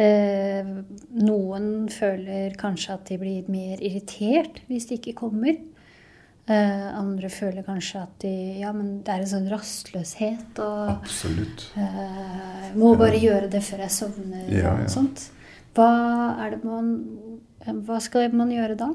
[0.00, 0.68] Eh,
[1.20, 5.58] noen føler kanskje at de blir mer irritert hvis de ikke kommer.
[6.50, 8.32] Eh, andre føler kanskje at de
[8.62, 10.62] Ja, men det er en sånn rastløshet.
[10.62, 11.68] Og Absolutt.
[11.76, 13.26] Eh, må bare ja.
[13.28, 15.28] gjøre det før jeg sovner ja, og sånt.
[15.76, 15.90] Hva
[16.42, 16.96] er det man
[17.86, 18.88] Hva skal man gjøre da?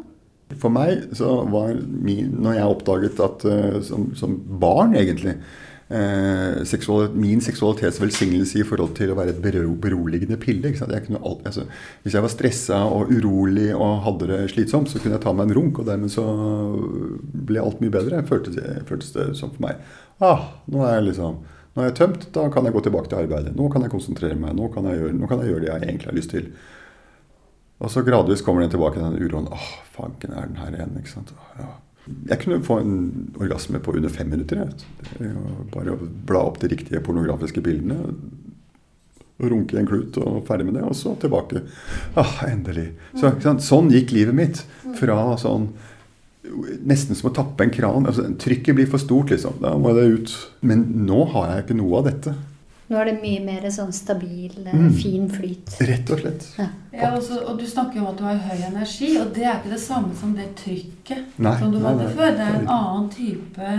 [0.60, 3.46] For meg så var min Når jeg oppdaget at
[3.88, 5.38] som, som barn, egentlig
[5.90, 9.42] eh, seksualitet, min seksualitets velsignelse i forhold til å være et
[9.82, 10.74] beroligende pille.
[10.74, 10.80] Jeg
[11.20, 11.66] alt, altså,
[12.04, 15.50] hvis jeg var stressa og urolig og hadde det slitsomt, så kunne jeg ta meg
[15.50, 16.26] en runk, og dermed så
[17.50, 18.24] ble alt mye bedre.
[18.30, 18.58] Føltes,
[18.90, 19.84] føltes det som for meg.
[20.24, 21.44] Ah, nå er jeg liksom
[21.76, 23.52] nå er jeg tømt, da kan jeg gå tilbake til arbeidet.
[23.58, 24.54] Nå kan jeg konsentrere meg.
[24.56, 26.46] Nå kan jeg gjøre, kan jeg gjøre det jeg egentlig har lyst til.
[27.84, 29.50] Og så gradvis kommer den tilbake, den uroen.
[29.52, 29.66] Åh,
[29.98, 30.96] fanken, er den her igjen?
[31.02, 31.34] ikke sant?
[31.60, 31.74] Ja.
[32.06, 32.98] Jeg kunne få en
[33.42, 34.68] orgasme på under fem minutter.
[35.74, 38.14] Bare å bla opp de riktige pornografiske bildene.
[39.42, 41.66] Runke i en klut og ferdig med det, og så tilbake.
[42.16, 42.92] Ah, endelig.
[43.20, 43.34] Så,
[43.66, 44.64] sånn gikk livet mitt.
[45.00, 45.72] Fra sånn
[46.86, 48.06] Nesten som å tappe en kran.
[48.06, 49.58] Altså, trykket blir for stort, liksom.
[49.64, 50.34] Da må det ut.
[50.62, 52.36] Men nå har jeg ikke noe av dette.
[52.88, 54.90] Nå er det mye mer sånn stabil, eh, mm.
[55.00, 55.74] fin flyt.
[55.90, 56.48] Rett og slett.
[56.60, 56.68] Ja.
[56.96, 59.58] Ja, også, og du snakker jo om at du har høy energi, og det er
[59.58, 62.36] ikke det samme som det trykket nei, som du nei, hadde nei, før.
[62.38, 63.72] Det er en annen type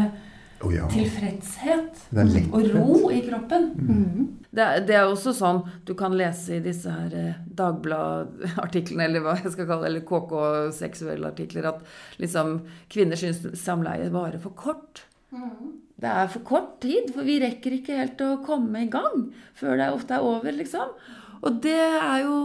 [0.66, 0.88] oh, ja.
[0.90, 2.03] tilfredshet
[2.51, 3.71] og ro i kroppen.
[3.79, 3.95] Mm.
[3.95, 4.27] Mm.
[4.51, 9.25] Det, er, det, er, også sånn du kan lese i disse her eh, Dagbladet-artiklene, eller
[9.25, 12.59] hva jeg skal kalle det, eller KK-seksuelle artikler, at liksom
[12.92, 15.07] kvinner syns samleie varer for kort.
[15.31, 19.31] Mm det er for kort tid, for vi rekker ikke helt å komme i gang
[19.57, 20.93] før det ofte er over, liksom.
[21.41, 22.37] Og det er jo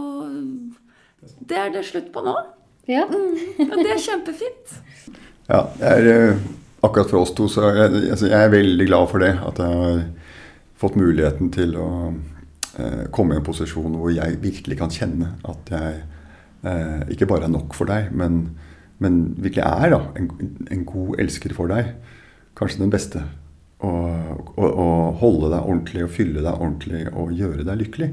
[1.46, 2.32] Det er det slutt på nå.
[2.90, 3.04] Ja.
[3.06, 4.72] Mm, og det er kjempefint.
[5.46, 6.40] Ja, er, eh,
[6.82, 9.36] akkurat for oss to så jeg, altså jeg er veldig glad for det.
[9.38, 10.00] At jeg har
[10.80, 11.90] fått muligheten til å
[12.78, 16.00] eh, komme i en posisjon hvor jeg virkelig kan kjenne at jeg
[16.66, 18.56] eh, ikke bare er nok for deg, men,
[18.98, 20.32] men virkelig er da, en,
[20.72, 21.94] en god elsker for deg.
[22.58, 23.22] Kanskje den beste
[23.82, 24.86] å
[25.18, 28.10] holde deg ordentlig og fylle deg ordentlig og gjøre deg lykkelig.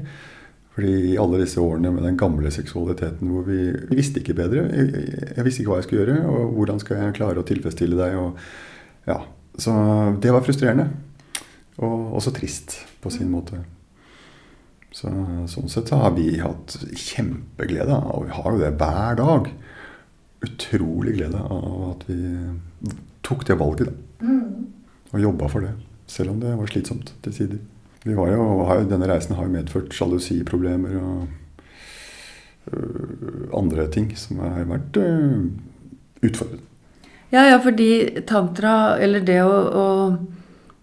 [0.74, 3.58] Fordi i alle disse årene med den gamle seksualiteten hvor vi,
[3.90, 4.68] vi visste ikke bedre.
[4.70, 7.98] Jeg, jeg, visste ikke hva jeg skulle gjøre, og hvordan skal jeg klare å tilfredsstille
[7.98, 8.16] deg.
[8.20, 8.46] Og,
[9.10, 9.18] ja.
[9.60, 9.74] Så
[10.22, 10.88] det var frustrerende.
[11.80, 13.60] Og også trist på sin måte.
[14.94, 15.10] Så,
[15.50, 19.52] sånn sett så har vi hatt kjempeglede og vi har jo det hver dag.
[20.46, 22.18] Utrolig glede av at vi
[23.26, 23.90] tok det valget.
[23.90, 24.26] da.
[24.26, 24.79] Mm
[25.10, 25.74] og jobba for det.
[26.10, 27.60] Selv om det var slitsomt til sider.
[28.04, 28.44] Vi var jo,
[28.88, 31.26] denne reisen har jo medført sjalusiproblemer og
[32.72, 35.50] øh, andre ting som har vært øh,
[36.24, 36.64] utfordrende.
[37.30, 39.86] Ja, ja, fordi tantra, eller det å, å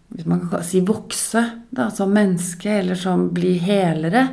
[0.07, 4.27] hvis man kan si vokse da, som menneske, eller som bli helere,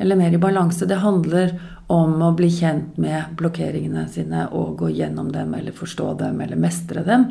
[0.00, 1.54] eller mer i balanse, det handler
[1.90, 6.58] om å bli kjent med blokkeringene sine og gå gjennom dem, eller forstå dem, eller
[6.58, 7.30] mestre dem.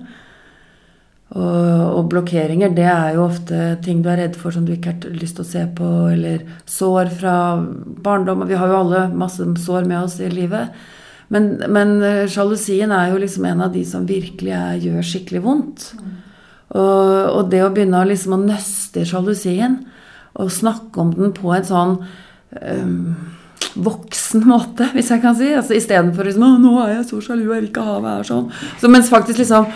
[1.29, 4.95] Og, og, blokkeringer, det er jo ofte ting du er redd for som du ikke
[4.95, 7.33] har lyst til å se på, eller sår fra
[8.01, 8.47] barndom.
[8.49, 10.73] Vi har jo alle masse sår med oss i livet.
[11.29, 15.43] Men, men eh, sjalusien er jo liksom en av de som virkelig er, gjør skikkelig
[15.45, 15.91] vondt.
[16.73, 19.83] Og, og, det å begynne å liksom å nøste i sjalusien,
[20.39, 21.95] og snakke om den på en sånn
[22.61, 23.13] um,
[23.75, 25.51] voksen måte, hvis jeg kan si.
[25.53, 28.51] Altså, Istedenfor liksom, 'nå er jeg så sjalu, jeg vil ikke ha meg her sånn'.
[28.79, 29.67] Så, mens faktisk liksom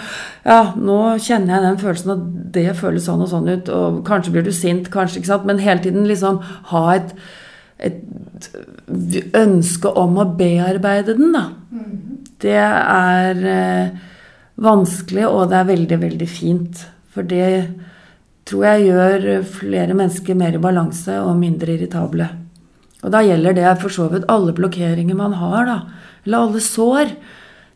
[0.45, 4.32] Ja, nå kjenner jeg den følelsen at det føles sånn og sånn ut, og kanskje
[4.34, 7.13] blir du sint, kanskje, ikke sant, men hele tiden liksom ha et,
[7.79, 11.45] et ønske om å bearbeide den, da.
[12.43, 13.95] Det er eh,
[14.60, 16.86] vanskelig, og det er veldig, veldig fint.
[17.13, 17.71] For det
[18.43, 22.27] tror jeg gjør flere mennesker mer i balanse og mindre irritable.
[23.04, 25.80] Og da gjelder det for så vidt alle blokkeringer man har, da.
[26.24, 27.16] Eller alle sår.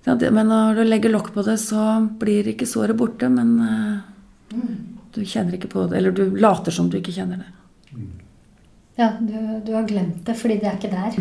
[0.08, 4.62] Men når du legger lokk på det, så blir ikke såret borte, men uh,
[5.12, 6.00] du kjenner ikke på det.
[6.00, 7.52] Eller du later som du ikke kjenner det.
[8.98, 9.36] Ja, du,
[9.66, 11.18] du har glemt det fordi det er ikke der.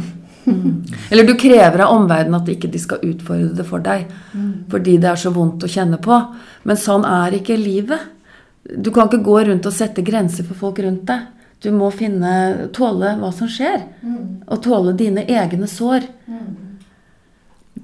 [0.47, 0.85] Mm.
[1.11, 4.07] Eller du krever av omverdenen at ikke de skal utfordre det for deg.
[4.33, 4.53] Mm.
[4.73, 6.21] Fordi det er så vondt å kjenne på.
[6.65, 8.13] Men sånn er ikke livet.
[8.65, 11.27] Du kan ikke gå rundt og sette grenser for folk rundt deg.
[11.65, 13.87] Du må finne, tåle hva som skjer.
[14.03, 14.25] Mm.
[14.47, 16.09] Og tåle dine egne sår.
[16.29, 16.51] Mm.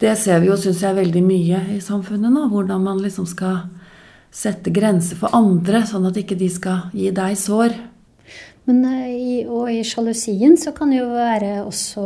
[0.03, 2.49] Det ser vi jo, syns jeg, veldig mye i samfunnet nå.
[2.53, 3.65] Hvordan man liksom skal
[4.33, 7.77] sette grenser for andre, sånn at ikke de skal gi deg sår.
[8.69, 12.05] Men eh, i, og i sjalusien så kan det jo være også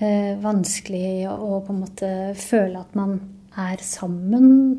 [0.00, 2.10] eh, vanskelig å på en måte
[2.40, 3.18] føle at man
[3.56, 4.78] er sammen.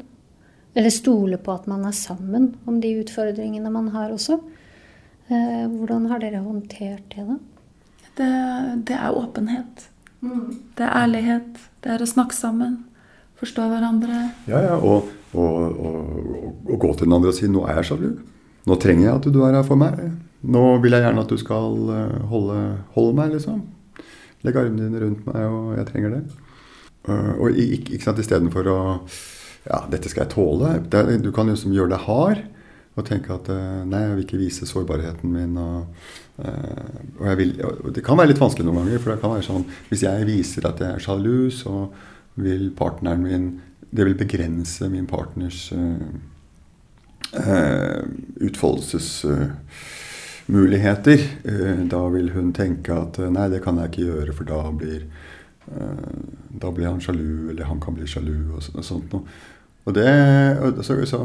[0.78, 4.40] Eller stole på at man er sammen om de utfordringene man har også.
[5.28, 7.38] Eh, hvordan har dere håndtert det, da?
[8.18, 8.32] Det,
[8.88, 9.88] det er åpenhet.
[10.24, 10.54] Mm.
[10.78, 11.60] Det er ærlighet.
[11.84, 12.80] Det er å snakke sammen.
[13.38, 14.22] Forstå hverandre.
[14.50, 17.92] Ja, ja, og, og, og, og gå til den andre og si 'nå er jeg
[17.92, 18.16] sjalu'.
[18.68, 20.00] Nå trenger jeg at du er her for meg.
[20.48, 22.58] Nå vil jeg gjerne at du skal eh, holde,
[22.96, 23.62] holde meg, liksom.
[24.46, 26.24] Legg armene dine rundt meg, og jeg trenger det.
[27.08, 28.80] Uh, og ikke, ikke sant, istedenfor å
[29.68, 30.78] Ja, dette skal jeg tåle.
[30.88, 32.44] Det, du kan liksom gjøre deg hard.
[32.98, 35.54] Og tenke at eh, nei, jeg vil ikke vise sårbarheten min.
[35.62, 35.86] Og,
[36.42, 39.00] eh, og, vil, og, det kan være litt vanskelig noen ganger.
[39.04, 41.74] For det kan være sånn hvis jeg viser at jeg er sjalu, så
[42.42, 43.48] vil partneren min
[43.88, 46.12] Det vil begrense min partners uh,
[47.40, 48.04] uh,
[48.44, 51.20] utfoldelsesmuligheter.
[51.48, 55.08] Uh, da vil hun tenke at nei, det kan jeg ikke gjøre, for da blir
[55.68, 59.28] da blir han sjalu, eller han kan bli sjalu, og sånt noe.
[59.88, 60.08] Og det,
[60.84, 61.20] så, så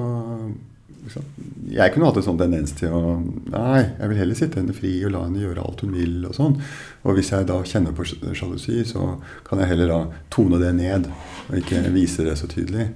[1.02, 3.16] jeg kunne hatt en sånn tendens til å
[3.50, 6.18] Nei, jeg vil heller sitte henne fri og la henne gjøre alt hun vil.
[6.28, 6.58] Og sånn.
[7.02, 10.00] Og hvis jeg da kjenner på sjalusi, så kan jeg heller da
[10.32, 11.08] tone det ned
[11.48, 12.90] og ikke vise det så tydelig.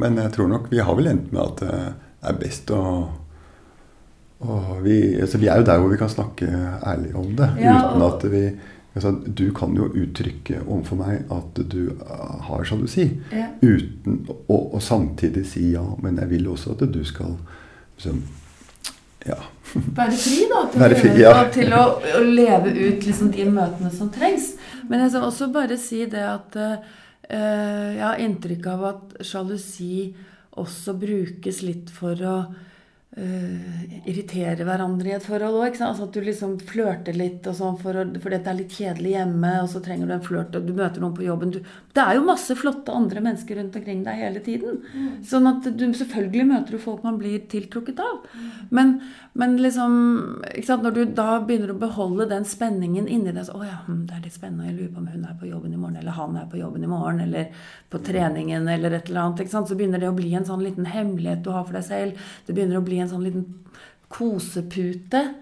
[0.00, 1.76] Men jeg tror nok vi har vel endt med at det
[2.26, 2.82] er best å
[4.84, 6.46] vi, altså vi, er jo der hvor vi kan snakke
[6.84, 7.48] ærlig om det.
[7.62, 8.42] Ja, uten at vi
[8.96, 11.92] altså, Du kan jo uttrykke overfor meg at du
[12.48, 13.10] har sjalusi.
[13.34, 13.50] Ja.
[13.62, 17.36] Uten å, å samtidig si ja, men jeg vil også at du skal
[17.96, 18.22] liksom,
[19.26, 19.38] ja.
[19.98, 20.62] Være fri, da.
[20.70, 21.34] Til, Være fri, ja.
[21.54, 21.82] til å,
[22.18, 24.54] å, leve ut liksom, de møtene som trengs.
[24.90, 26.94] Men jeg skal også bare si det at uh,
[27.26, 30.14] jeg har inntrykk av at sjalusi
[30.56, 32.36] også brukes litt for å
[33.16, 35.78] uh, irritere hverandre i et forhold òg.
[35.80, 39.52] Altså at du liksom flørter litt og sånn for fordi det er litt kjedelig hjemme,
[39.62, 41.54] og så trenger du en flørt, og du møter noen på jobben.
[41.54, 41.60] Du,
[41.96, 44.82] det er jo masse flotte andre mennesker rundt omkring deg hele tiden.
[44.92, 45.12] Mm.
[45.26, 48.26] Sånn at du selvfølgelig møter du folk man blir tiltrukket av.
[48.32, 48.50] Mm.
[48.78, 48.96] Men,
[49.36, 49.92] men liksom
[50.66, 54.14] Når du da begynner å beholde den spenningen inni deg så, 'Å ja, hm, det
[54.16, 54.66] er litt spennende.
[54.70, 56.84] Jeg lurer på om hun er på jobben i morgen, eller han er på jobben
[56.84, 57.50] i morgen, eller
[57.90, 61.42] på treningen, eller et eller annet.' Så begynner det å bli en sånn liten hemmelighet
[61.44, 62.12] du har for deg selv.
[62.46, 63.44] Det begynner å bli en sånn liten
[64.08, 65.34] kosepute.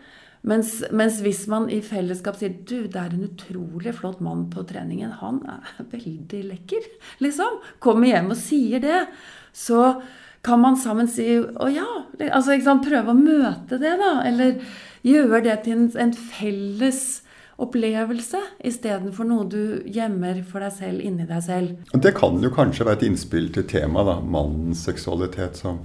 [0.42, 4.66] Mens, mens, hvis man i fellesskap sier du, det er en utrolig flott mann på
[4.68, 5.14] treningen.
[5.22, 6.90] Han er veldig lekker.
[7.24, 7.62] liksom.
[7.78, 9.07] Kommer hjem og sier det.
[9.52, 10.02] Så
[10.44, 11.87] kan man sammen si å ja.
[12.30, 14.14] altså Prøve å møte det, da.
[14.28, 14.61] Eller
[15.04, 17.22] gjøre det til en, felles
[17.54, 21.92] opplevelse istedenfor noe du gjemmer for deg selv inni deg selv.
[21.94, 25.85] Det kan jo kanskje være et innspill til temaet, mannens seksualitet, som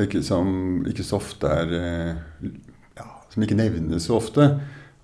[0.00, 2.48] ikke, som ikke så ofte er eh,
[2.98, 4.48] ja, Som ikke nevnes så ofte.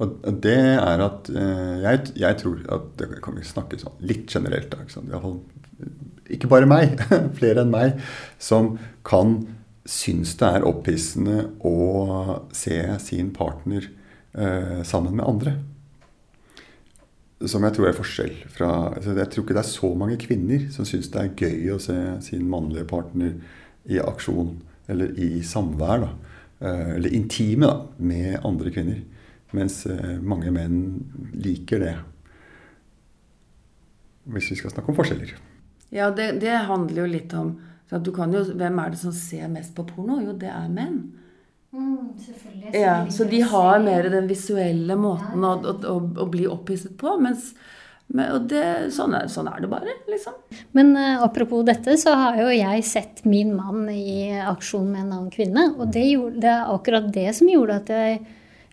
[0.02, 4.26] Og det er at eh, jeg, jeg, tror at Det kan vi snakke sånn litt
[4.32, 4.72] generelt.
[4.72, 5.38] Da, ikke, Iallfall,
[6.34, 7.00] ikke bare meg,
[7.38, 7.98] flere enn meg,
[8.42, 9.40] som kan
[9.90, 13.88] synes det er opphissende å se sin partner
[14.32, 15.56] eh, sammen med andre.
[17.40, 20.66] Som jeg tror er forskjell fra altså Jeg tror ikke det er så mange kvinner
[20.74, 23.38] som syns det er gøy å se sin mannlige partner
[23.88, 24.58] i aksjon
[24.90, 26.10] eller i samvær, da,
[26.60, 29.02] eh, eller intime, da, med andre kvinner.
[29.56, 30.80] Mens eh, mange menn
[31.34, 31.94] liker det.
[34.30, 35.38] Hvis vi skal snakke om forskjeller.
[35.90, 37.56] Ja, det, det handler jo litt om
[37.90, 40.20] jo, Hvem er det som ser mest på porno?
[40.22, 41.00] Jo, det er menn.
[41.74, 42.70] Mm, selvfølgelig.
[42.78, 47.16] Ja, så de har mer den visuelle måten å, å, å, å bli opphisset på.
[47.22, 47.52] Mens,
[48.06, 50.38] men, og det, sånn, er, sånn er det bare, liksom.
[50.78, 55.14] Men uh, apropos dette, så har jo jeg sett min mann i aksjon med en
[55.16, 55.72] annen kvinne.
[55.78, 58.20] Og det, gjorde, det er akkurat det som gjorde at jeg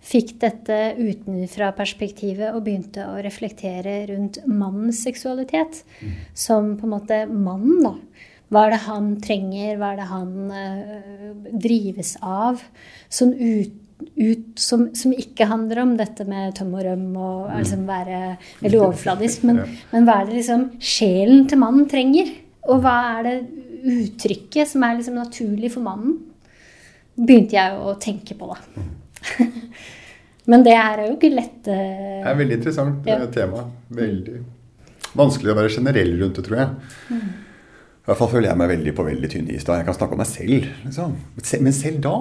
[0.03, 5.81] fikk dette utenfra perspektivet og begynte å reflektere rundt mannens seksualitet.
[6.37, 7.95] Som på en måte mannen, da.
[8.47, 9.73] Hva er det han trenger?
[9.75, 12.61] Hva er det han eh, drives av?
[13.11, 13.73] Sånn ut,
[14.15, 18.21] ut, som, som ikke handler om dette med tøm og røm og liksom være
[18.61, 19.43] veldig overfladisk.
[19.49, 19.67] Men, Ja.
[19.91, 22.31] men hva er det liksom sjelen til mannen trenger?
[22.71, 23.35] Og hva er det
[23.87, 26.15] uttrykket som er liksom naturlig for mannen?
[27.17, 28.87] Begynte jeg å tenke på, da.
[30.51, 33.19] men det er jo ikke lett Det er et veldig interessant Ja.
[33.21, 33.65] eh, tema.
[33.97, 34.43] Veldig
[35.17, 37.19] vanskelig å være generell rundt det, tror jeg.
[38.07, 39.79] I hvert fall føler jeg meg veldig på veldig tynn is da.
[39.79, 40.67] Jeg kan snakke om meg selv.
[40.85, 41.15] Liksom.
[41.65, 42.13] Men selv da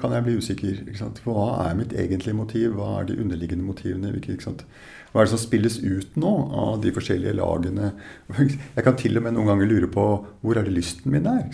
[0.00, 0.80] kan jeg bli usikker.
[1.22, 2.72] For hva er mitt egentlige motiv?
[2.74, 4.10] Hva er de underliggende motivene?
[4.10, 6.32] Hva er det som spilles ut nå
[6.64, 7.92] av de forskjellige lagene?
[8.76, 10.08] Jeg kan til og med noen ganger lure på
[10.42, 11.46] hvor er det lysten min er?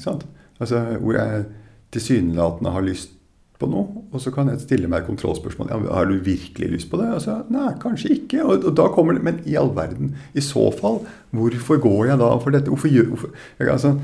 [0.56, 1.44] Altså, hvor jeg
[1.92, 3.15] tilsynelatende har lyst
[3.60, 5.70] på noe, og så kan jeg stille meg kontrollspørsmål.
[5.72, 7.08] Ja, har du virkelig lyst på det?
[7.16, 8.42] Altså, nei, kanskje ikke.
[8.44, 11.00] Og, og da kommer det, Men i all verden, i så fall,
[11.36, 12.72] hvorfor går jeg da for dette?
[12.72, 13.94] Hvorfor gjør, hvorfor, jeg, altså,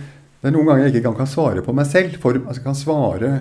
[0.40, 2.16] det er noen ganger jeg ikke engang kan svare på meg selv.
[2.22, 3.34] For, altså, jeg kan svare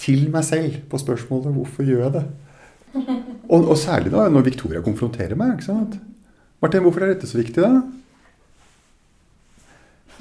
[0.00, 2.26] til meg selv på spørsmålet 'hvorfor gjør jeg det?'
[3.48, 5.52] Og, og særlig da når Victoria konfronterer meg.
[5.52, 6.00] ikke sant?
[6.62, 7.82] 'Martin, hvorfor er dette så viktig, da?'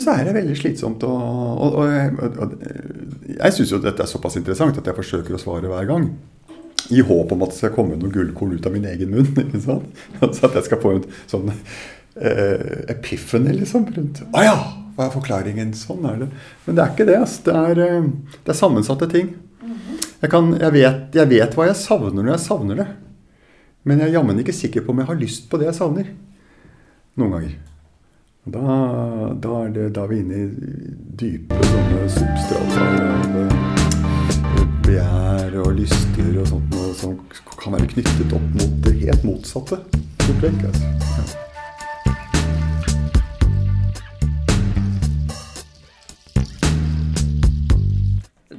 [0.02, 1.04] Så er det veldig slitsomt.
[1.06, 5.42] Og, og, og, jeg- jeg syns jo dette er såpass interessant at jeg forsøker å
[5.42, 6.08] svare hver gang.
[6.92, 9.30] I håp om at det skal komme noen gullkorn ut av min egen munn.
[9.46, 9.86] ikke sant?
[10.20, 14.56] Så at jeg skal få en sånn eh, epiphany liksom rundt Å ja!
[14.94, 15.72] Hva er forklaringen?
[15.74, 16.28] Sånn er det.
[16.68, 17.16] Men det er ikke det.
[17.24, 17.40] ass.
[17.46, 18.10] Det er, eh,
[18.46, 19.32] det er sammensatte ting.
[20.22, 22.86] Jeg, kan, jeg, vet, jeg vet hva jeg savner når jeg savner det.
[23.90, 26.12] Men jeg er jammen ikke sikker på om jeg har lyst på det jeg savner.
[27.20, 27.56] Noen ganger.
[28.46, 28.60] Da,
[29.40, 30.48] da, er det, da er vi inne i
[31.16, 37.14] dype sånne substrater av eh, begjær og lyster og sånt noe som
[37.62, 39.80] kan være knyttet opp mot det helt motsatte.
[40.28, 41.40] opplegg, Altså.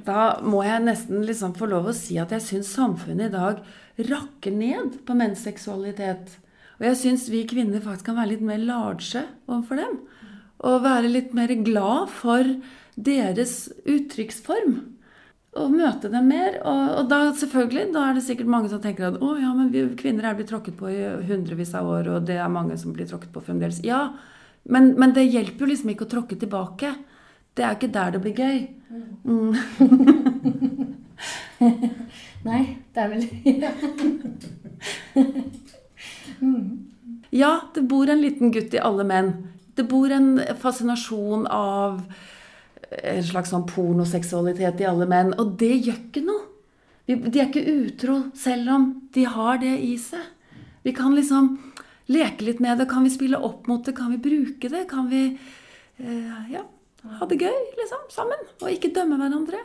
[0.04, 3.60] Da må jeg nesten liksom få lov å si at jeg syns samfunnet i dag
[4.08, 6.38] rakker ned på menns seksualitet.
[6.80, 10.00] Og jeg syns vi kvinner faktisk kan være litt mer large overfor dem.
[10.64, 12.42] Og være litt mer glad for
[12.94, 14.74] deres uttrykksform.
[15.54, 16.58] Og møte dem mer.
[16.66, 19.70] Og, og da selvfølgelig, da er det sikkert mange som tenker at å ja, men
[19.74, 22.94] vi kvinner er blitt tråkket på i hundrevis av år, og det er mange som
[22.96, 23.78] blir tråkket på fremdeles.
[23.87, 24.02] Ja,
[24.64, 26.88] men, men det hjelper jo liksom ikke å tråkke tilbake.
[27.54, 28.58] Det er ikke der det blir gøy.
[32.44, 33.22] Nei, det er vel
[37.34, 39.32] Ja, det bor en liten gutt i alle menn.
[39.74, 41.98] Det bor en fascinasjon av
[42.94, 45.32] en slags sånn pornoseksualitet i alle menn.
[45.42, 46.44] Og det gjør ikke noe.
[47.10, 50.22] De er ikke utro selv om de har det i seg.
[50.86, 51.56] Vi kan liksom
[52.12, 52.86] leke litt med det.
[52.92, 53.96] Kan vi spille opp mot det?
[53.98, 54.84] Kan vi bruke det?
[54.88, 56.62] Kan vi eh, ja,
[57.18, 58.46] ha det gøy liksom, sammen?
[58.62, 59.60] Og ikke dømme hverandre.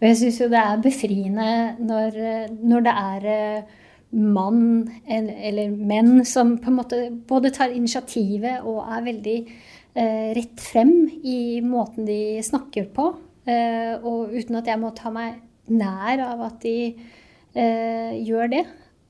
[0.00, 1.50] Og jeg syns jo det er befriende
[1.84, 2.18] når,
[2.64, 3.78] når det er eh,
[4.10, 6.98] mann eller menn som på en måte
[7.30, 9.36] både tar initiativet og er veldig
[9.94, 13.12] eh, rett frem i måten de snakker på.
[13.46, 15.38] Eh, og uten at jeg må ta meg
[15.70, 18.64] nær av at de eh, gjør det.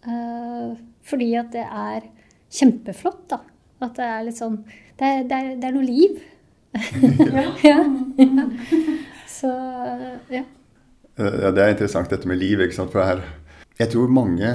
[0.05, 0.75] Eh,
[1.09, 2.05] fordi at det er
[2.53, 3.41] kjempeflott, da.
[3.81, 4.59] At det er litt sånn
[5.01, 6.19] Det er, det er, det er noe liv.
[7.65, 7.79] ja.
[8.21, 8.49] ja.
[9.41, 9.51] Så
[10.29, 10.45] ja.
[11.17, 12.61] Eh, Ja, det er interessant dette med liv.
[12.61, 12.93] ikke sant?
[12.93, 13.25] For her,
[13.81, 14.53] jeg tror mange,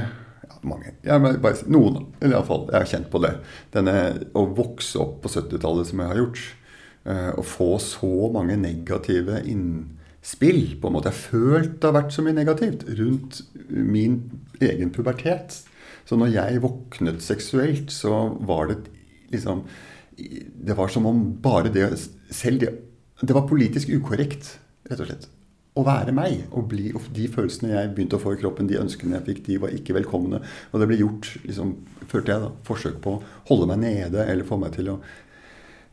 [0.67, 0.93] mange
[1.41, 3.33] bare, Noen, eller iallfall, jeg har kjent på det.
[3.75, 3.95] Denne
[4.35, 6.41] Å vokse opp på 70-tallet som jeg har gjort.
[7.05, 10.77] eh, Å få så mange negative innspill.
[10.81, 11.11] på en måte.
[11.11, 14.19] Jeg har følt det har vært så mye negativt rundt min
[14.61, 15.61] egen pubertet.
[16.05, 18.77] Så når jeg våknet seksuelt, så var det
[19.31, 19.63] liksom
[20.17, 21.89] Det var som om bare det
[22.31, 22.69] Selv det
[23.21, 24.57] Det var politisk ukorrekt,
[24.89, 25.27] rett og slett.
[25.75, 26.45] Å være meg.
[26.55, 29.43] Og, bli, og de følelsene jeg begynte å få i kroppen, de ønskene jeg fikk,
[29.49, 30.39] de var ikke velkomne.
[30.71, 31.75] Og det ble gjort, liksom,
[32.07, 33.21] følte jeg, da, forsøk på å
[33.51, 34.99] holde meg nede eller få meg til å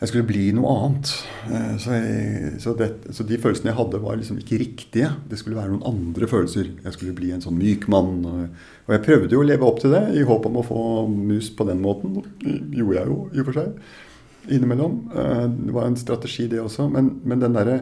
[0.02, 1.10] jeg skulle bli noe annet.
[1.46, 5.12] Eh, Så, jeg, så, det, så de følelsene jeg hadde, var liksom ikke riktige.
[5.30, 6.72] Det skulle være noen andre følelser.
[6.82, 8.16] Jeg skulle bli en sånn myk mann.
[8.26, 10.82] Og, og jeg prøvde jo å leve opp til det i håp om å få
[11.06, 12.18] mus på den måten.
[12.42, 14.96] Gjorde jeg jo i og for seg innimellom.
[15.14, 16.88] Eh, Det var en strategi, det også.
[16.90, 17.78] Men, men den derre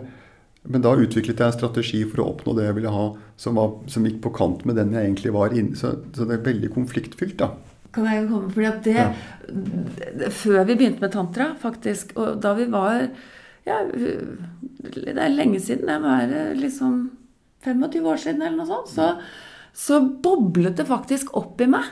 [0.69, 3.05] Men da utviklet jeg en strategi for å oppnå det jeg ville ha,
[3.41, 6.37] som, var, som gikk på kant med den jeg egentlig var inne Så, så det
[6.37, 7.49] er veldig konfliktfylt, da.
[7.97, 8.51] Kan jeg komme?
[8.53, 9.07] Fordi at det, Ja.
[9.49, 13.09] det- Før vi begynte med tantra, faktisk, og da vi var
[13.67, 15.87] ja, Det er lenge siden.
[15.87, 17.11] Det var liksom
[17.65, 18.89] 25 år siden eller noe sånt.
[18.89, 19.09] Så,
[19.75, 21.85] så boblet det faktisk opp i meg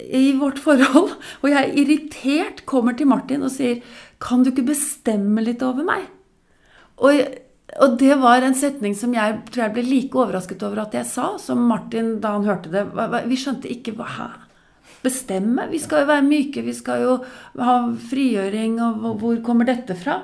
[0.00, 1.12] i vårt forhold.
[1.42, 3.82] Og jeg er irritert kommer til Martin og sier
[4.20, 6.06] Kan du ikke bestemme litt over meg?
[6.96, 7.20] Og,
[7.82, 11.08] og det var en setning som jeg tror jeg ble like overrasket over at jeg
[11.10, 12.86] sa, som Martin da han hørte det.
[13.28, 14.28] Vi skjønte ikke hva hæ?
[15.04, 15.68] Bestemme?
[15.70, 17.16] Vi skal jo være myke, vi skal jo
[17.62, 17.76] ha
[18.10, 20.22] frigjøring, og hvor kommer dette fra?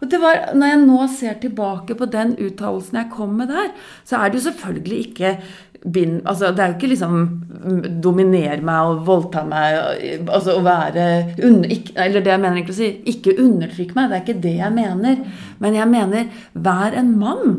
[0.00, 3.70] Og det var, Når jeg nå ser tilbake på den uttalelsen jeg kom med der,
[4.04, 5.30] så er det jo selvfølgelig ikke
[5.92, 10.64] bind, altså Det er jo ikke liksom mm, dominere meg og voldta meg altså å
[10.64, 11.06] være
[11.44, 14.10] under, ikke, Eller det jeg mener egentlig å si, ikke undertrykk meg.
[14.10, 15.22] Det er ikke det jeg mener.
[15.60, 17.56] Men jeg mener vær en mann.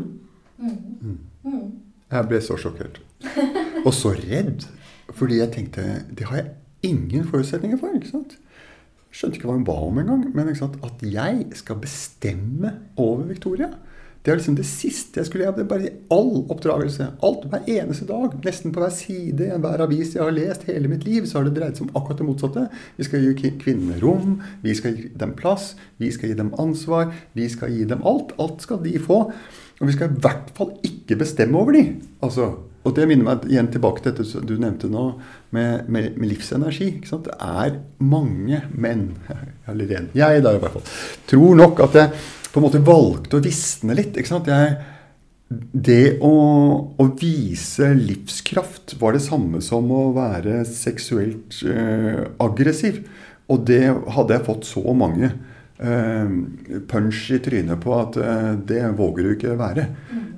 [1.46, 3.00] Jeg ble så sjokkert.
[3.84, 4.66] Og så redd.
[5.16, 6.50] Fordi jeg tenkte Det har jeg
[6.90, 7.94] ingen forutsetninger for.
[7.94, 8.36] ikke sant?
[9.14, 10.26] Skjønte ikke hva hun ba om engang.
[10.34, 13.70] Men at jeg skal bestemme over Victoria
[14.26, 15.50] Det er liksom det siste jeg skulle.
[15.54, 17.04] Det er bare all oppdragelse.
[17.22, 18.32] Alt, Hver eneste dag.
[18.42, 21.54] Nesten på hver side hver avis jeg har lest hele mitt liv, så har det
[21.54, 22.64] dreid seg om akkurat det motsatte.
[22.96, 24.40] Vi skal gi kvinnene rom.
[24.66, 25.76] Vi skal gi dem plass.
[26.02, 27.12] Vi skal gi dem ansvar.
[27.38, 28.34] Vi skal gi dem alt.
[28.42, 29.20] Alt skal de få.
[29.78, 31.84] Og vi skal i hvert fall ikke bestemme over de.
[32.26, 32.50] Altså,
[32.86, 35.08] og det minner meg igjen tilbake til dette du nevnte nå,
[35.54, 36.96] med, med, med livsenergi.
[37.06, 39.12] Det er mange menn,
[39.70, 40.90] eller en, jeg i hvert fall,
[41.30, 42.26] tror nok at jeg
[42.56, 44.16] på en måte valgte å visne litt.
[44.16, 44.46] Ikke sant?
[44.48, 44.78] Jeg,
[45.46, 46.30] det å,
[46.96, 53.02] å vise livskraft var det samme som å være seksuelt eh, aggressiv.
[53.52, 53.84] Og det
[54.16, 56.32] hadde jeg fått så mange eh,
[56.88, 59.90] punch i trynet på at eh, det våger du ikke være.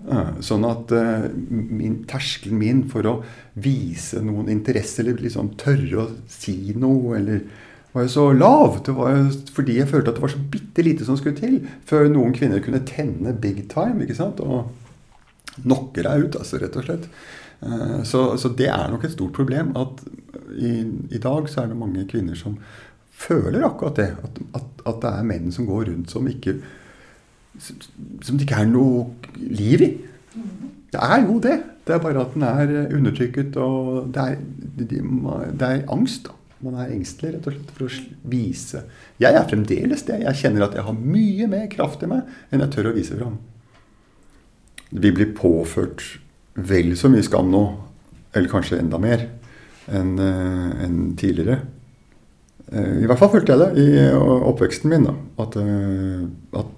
[0.08, 0.42] Mm.
[0.42, 3.14] sånn at eh, min, terskelen min for å
[3.60, 7.42] vise noen interesse, eller liksom tørre å si noe, eller
[7.98, 8.78] var jo så lav.
[8.86, 9.24] Det var jo
[9.54, 12.62] fordi jeg følte at det var så bitte lite som skulle til før noen kvinner
[12.64, 14.02] kunne tenne big time.
[14.04, 14.40] ikke sant?
[14.40, 14.70] Og
[15.58, 17.08] knocker deg ut, altså, rett og slett.
[17.62, 20.04] Eh, Så, så det er nok et stort problem at
[20.54, 22.58] i, i dag så er det mange kvinner som
[23.18, 24.12] føler akkurat det.
[24.22, 26.60] At, at, at det er menn som går rundt som ikke
[27.58, 29.90] som, det ikke er noe liv i.
[30.94, 31.58] Det er jo det.
[31.88, 34.36] Det er bare at den er undertrykket, og det er,
[34.78, 36.28] det er angst.
[36.28, 36.37] da.
[36.64, 38.80] Man er engstelig rett og slett for å vise
[39.22, 40.22] Jeg er fremdeles det.
[40.24, 43.18] Jeg kjenner at jeg har mye mer kraft i meg enn jeg tør å vise
[43.18, 43.38] fram.
[44.90, 46.02] Vi blir påført
[46.58, 47.64] vel så mye skam nå,
[48.34, 49.26] eller kanskje enda mer,
[49.86, 51.60] enn en tidligere.
[52.72, 55.06] Eh, I hvert fall følte jeg det i oppveksten min.
[55.08, 56.24] da, At, eh,
[56.58, 56.72] at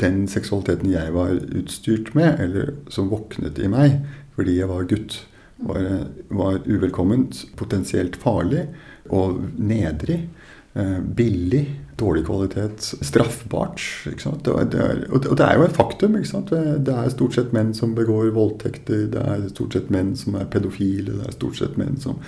[0.00, 4.00] den seksualiteten jeg var utstyrt med, eller som våknet i meg
[4.32, 5.18] fordi jeg var gutt,
[5.62, 5.84] var,
[6.32, 8.64] var uvelkomment, potensielt farlig
[9.10, 10.28] og nedrig.
[10.74, 11.66] eh, Billig,
[12.00, 13.80] dårlig kvalitet, straffbart.
[14.06, 16.12] Det, er- og det- er jo et faktum.
[16.14, 20.46] Det er stort sett menn som begår voldtekter, det er stort sett menn som er
[20.46, 22.18] pedofile, det er stort sett menn som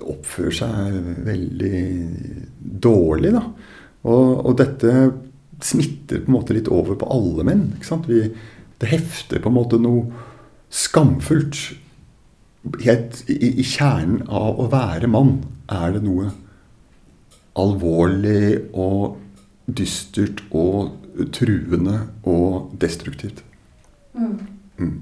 [0.00, 3.32] oppfører seg veldig dårlig.
[3.32, 3.42] Da.
[4.04, 5.12] Og, og dette
[5.60, 7.72] smitter på en måte litt over på alle menn.
[8.06, 8.30] Vi,
[8.78, 10.06] det hefter på en måte noe
[10.70, 11.56] skamfullt.
[12.82, 15.38] Helt i, i kjernen av å være mann
[15.72, 16.30] er det noe
[17.56, 19.16] alvorlig og
[19.66, 21.98] dystert og truende
[22.28, 23.42] og destruktivt.
[24.16, 24.96] Mm.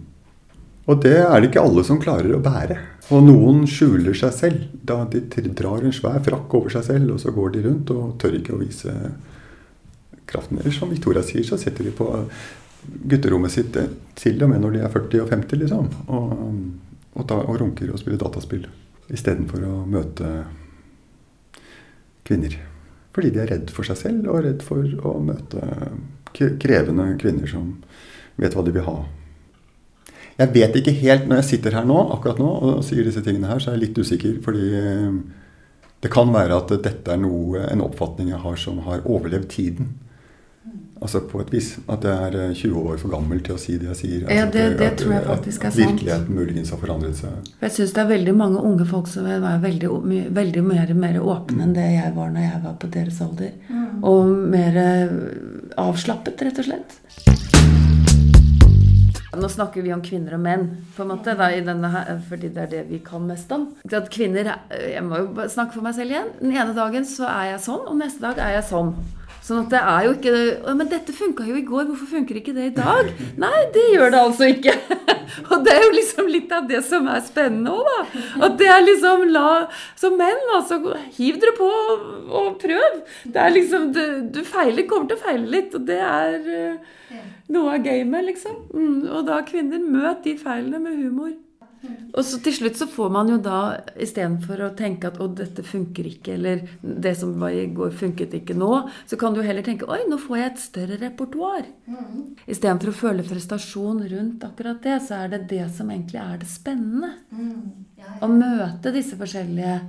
[0.84, 2.76] Og det er det ikke alle som klarer å bære.
[3.12, 4.66] Og noen skjuler seg selv.
[4.84, 5.22] Da de
[5.56, 8.54] drar en svær frakk over seg selv, og så går de rundt og tør ikke
[8.56, 8.92] å vise
[10.28, 10.60] kraften.
[10.60, 12.08] Eller som Victoria sier, så setter de på
[12.84, 15.86] gutterommet sitt eh, til og med når de er 40 og 50, liksom.
[16.12, 16.34] Og,
[17.14, 18.66] og, ta, og runker og spiller dataspill.
[19.12, 20.30] Istedenfor å møte
[22.24, 22.56] kvinner.
[23.14, 25.60] Fordi de er redd for seg selv og redd for å møte
[26.34, 27.76] krevende kvinner som
[28.40, 28.96] vet hva de vil ha.
[30.34, 33.52] Jeg vet ikke helt når jeg sitter her nå, akkurat nå og sier disse tingene
[33.52, 34.40] her, så er jeg litt usikker.
[34.42, 35.18] Fordi eh,
[36.02, 39.92] det kan være at dette er noe, en oppfatning jeg har som har overlevd tiden.
[41.02, 41.78] Altså på et vis.
[41.90, 44.20] At jeg er eh, 20 år for gammel til å si det jeg sier.
[44.30, 45.90] Ja, Altså, det- det at- tror jeg faktisk er sant.
[46.00, 47.30] Virkeligheten muligens har forandret seg.
[47.58, 50.94] For Jeg syns det er veldig mange unge folk som er veldig, my- veldig mer,
[50.94, 53.50] mer åpne enn det jeg var når jeg var på deres alder.
[54.02, 55.08] Og mer eh,
[55.78, 57.00] avslappet, rett og slett.
[59.34, 62.52] Nå snakker vi om kvinner og menn, på en måte, da, i denne her, fordi
[62.54, 63.64] det er det vi kan mest om.
[63.92, 66.30] At kvinner, eh, Jeg må jo snakke for meg selv igjen.
[66.40, 68.94] Den ene dagen så er jeg sånn, og neste dag er jeg sånn.
[69.44, 72.54] Sånn at det er jo ikke Men dette funka jo i går, hvorfor funker ikke
[72.56, 73.10] det i dag?
[73.40, 74.72] Nei, det gjør det altså ikke.
[75.52, 78.24] Og det er jo liksom litt av det som er spennende òg, da.
[78.48, 79.48] At det er liksom la
[80.00, 80.80] Som menn, altså,
[81.18, 82.08] hiv dere på og,
[82.40, 83.00] og prøv.
[83.24, 87.24] Det er liksom Du, du feiler, kommer til å feile litt, og det er eh,
[87.52, 88.60] noe av gamet, liksom.
[88.72, 91.34] Mm, og da kvinner, møt de feilene med humor.
[92.14, 93.58] Og så til slutt så får man jo da,
[94.00, 98.34] istedenfor å tenke at 'å, dette funker ikke', eller 'det som var i går, funket
[98.34, 101.66] ikke nå', så kan du heller tenke 'oi, nå får jeg et større repertoar'.
[102.46, 106.48] Istedenfor å føle prestasjon rundt akkurat det, så er det det som egentlig er det
[106.48, 107.10] spennende.
[108.22, 109.80] Å møte disse forskjellige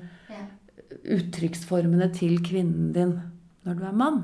[1.06, 3.20] uttrykksformene til kvinnen din
[3.66, 4.24] når du er mann.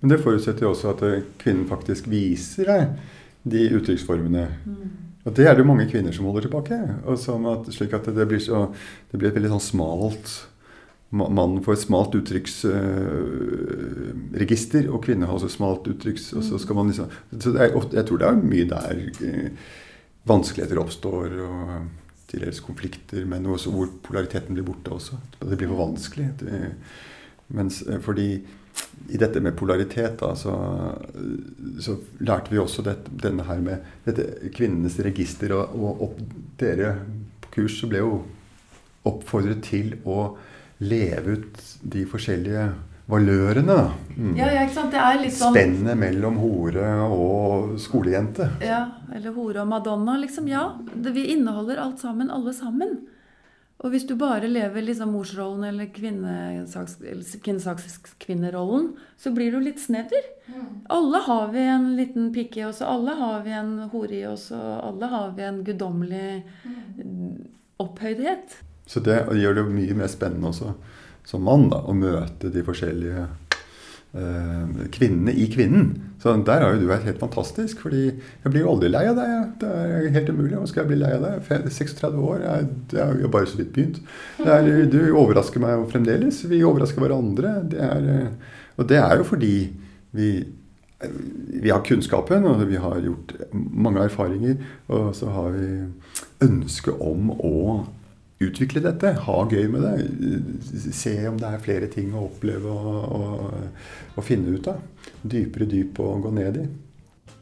[0.00, 1.02] Men det forutsetter jo også at
[1.38, 2.88] kvinnen faktisk viser deg
[3.48, 4.46] de uttrykksformene.
[5.28, 6.76] Og det er det jo mange kvinner som holder tilbake.
[7.04, 8.70] At, slik at det blir, så,
[9.12, 10.26] det blir et veldig sånn smalt
[11.10, 16.24] ma- Mannen får et smalt uttrykksregister, og kvinner har også smalt uttrykks...
[16.38, 17.08] Og så skal man liksom,
[17.40, 18.94] så er, jeg tror det er mye der
[19.28, 19.50] eh,
[20.28, 21.56] vanskeligheter oppstår, og
[22.28, 25.14] til dels konflikter, men også hvor polariteten blir borte også.
[25.40, 26.28] Det blir for vanskelig.
[26.42, 26.52] Det,
[27.56, 28.28] mens, eh, fordi
[29.08, 30.54] i dette med polaritet, da, så,
[31.80, 35.54] så lærte vi også dette, denne her med dette kvinnenes register.
[35.56, 36.18] Og, og, opp,
[36.60, 36.92] dere
[37.44, 38.12] på kurs så ble jo
[39.08, 40.34] oppfordret til å
[40.84, 42.68] leve ut de forskjellige
[43.08, 43.72] valørene.
[43.72, 43.92] da.
[44.16, 44.34] Mm.
[44.36, 44.92] Ja, ja, ikke sant?
[44.92, 48.50] Det er sånn Spennet mellom hore og skolejente.
[48.64, 48.82] Ja,
[49.14, 50.50] eller hore og Madonna, liksom.
[50.52, 52.98] Ja, det, vi inneholder alt sammen, alle sammen.
[53.78, 56.96] Og hvis du bare lever liksom morsrollen eller kvinnesaks,
[57.44, 60.24] kvinnesakskvinnerollen, så blir du litt snevr.
[60.90, 64.24] Alle har vi en liten pikk i oss, og alle har vi en hore i
[64.26, 66.30] oss, og alle har vi en guddommelig
[67.78, 68.58] opphøydhet.
[68.88, 70.74] Så det gjør det jo mye mer spennende også
[71.28, 73.26] som mann da, å møte de forskjellige
[74.16, 75.90] eh, kvinnene i kvinnen.
[76.18, 79.18] Så der har jo du vært helt fantastisk, fordi jeg blir jo aldri lei av
[79.20, 79.34] deg.
[79.60, 80.56] Det er helt umulig.
[80.56, 81.50] Hva skal jeg bli lei av deg?
[81.54, 84.00] Er 36 år, jeg, det er jo bare så vidt begynt.
[84.42, 86.40] Er, du overrasker meg jo fremdeles.
[86.50, 87.54] Vi overrasker hverandre.
[87.70, 88.08] Det er,
[88.74, 89.52] og det er jo fordi
[90.18, 90.30] vi
[90.98, 94.56] vi har kunnskapen, og vi har gjort mange erfaringer.
[94.90, 95.68] Og så har vi
[96.42, 97.86] ønske om å
[98.42, 99.14] utvikle dette.
[99.26, 100.90] Ha gøy med det.
[100.94, 104.82] Se om det er flere ting å oppleve og, og, og finne ut av.
[105.22, 106.66] Dypere dyp å gå ned i.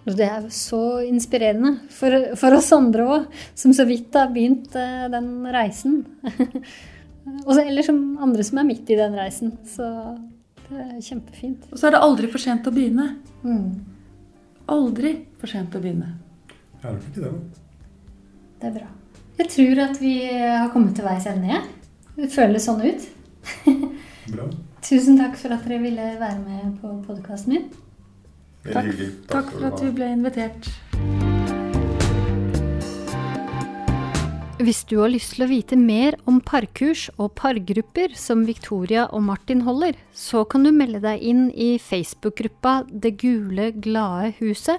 [0.06, 3.24] Det er så inspirerende for, for oss andre òg,
[3.58, 6.04] som så vidt har begynt eh, den reisen.
[7.46, 9.56] Og eller som andre som er midt i den reisen.
[9.66, 9.86] Så
[10.68, 11.66] det er kjempefint.
[11.72, 13.08] Og så er det aldri for sent å begynne.
[13.42, 13.68] Mm,
[14.70, 16.08] Aldri for sent å begynne.
[16.82, 17.32] Er det ikke det.
[18.60, 18.88] det er bra.
[19.38, 21.50] Jeg tror at vi har kommet til veis ende.
[21.52, 21.62] jeg.
[22.16, 23.04] Det føles sånn ut.
[24.32, 24.46] Bra.
[24.86, 27.64] Tusen takk for at dere ville være med på podkasten min.
[28.68, 30.68] Veldig Takk, takk for at du ble invitert.
[34.62, 39.26] Hvis du har lyst til å vite mer om parkurs og pargrupper som Victoria og
[39.26, 44.78] Martin holder, så kan du melde deg inn i Facebook-gruppa Det gule, glade huset,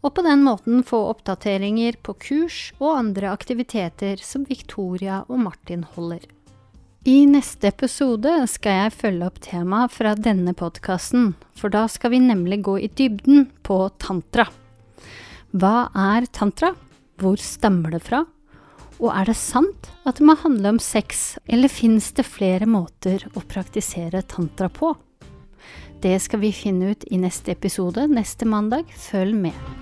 [0.00, 5.82] og på den måten få oppdateringer på kurs og andre aktiviteter som Victoria og Martin
[5.96, 6.22] holder.
[7.08, 12.20] I neste episode skal jeg følge opp temaet fra denne podkasten, for da skal vi
[12.20, 14.44] nemlig gå i dybden på tantra.
[15.56, 16.74] Hva er tantra?
[17.16, 18.26] Hvor stammer det fra?
[19.00, 23.24] Og er det sant at det må handle om sex, eller finnes det flere måter
[23.32, 24.92] å praktisere tantra på?
[26.04, 28.92] Det skal vi finne ut i neste episode neste mandag.
[29.08, 29.79] Følg med.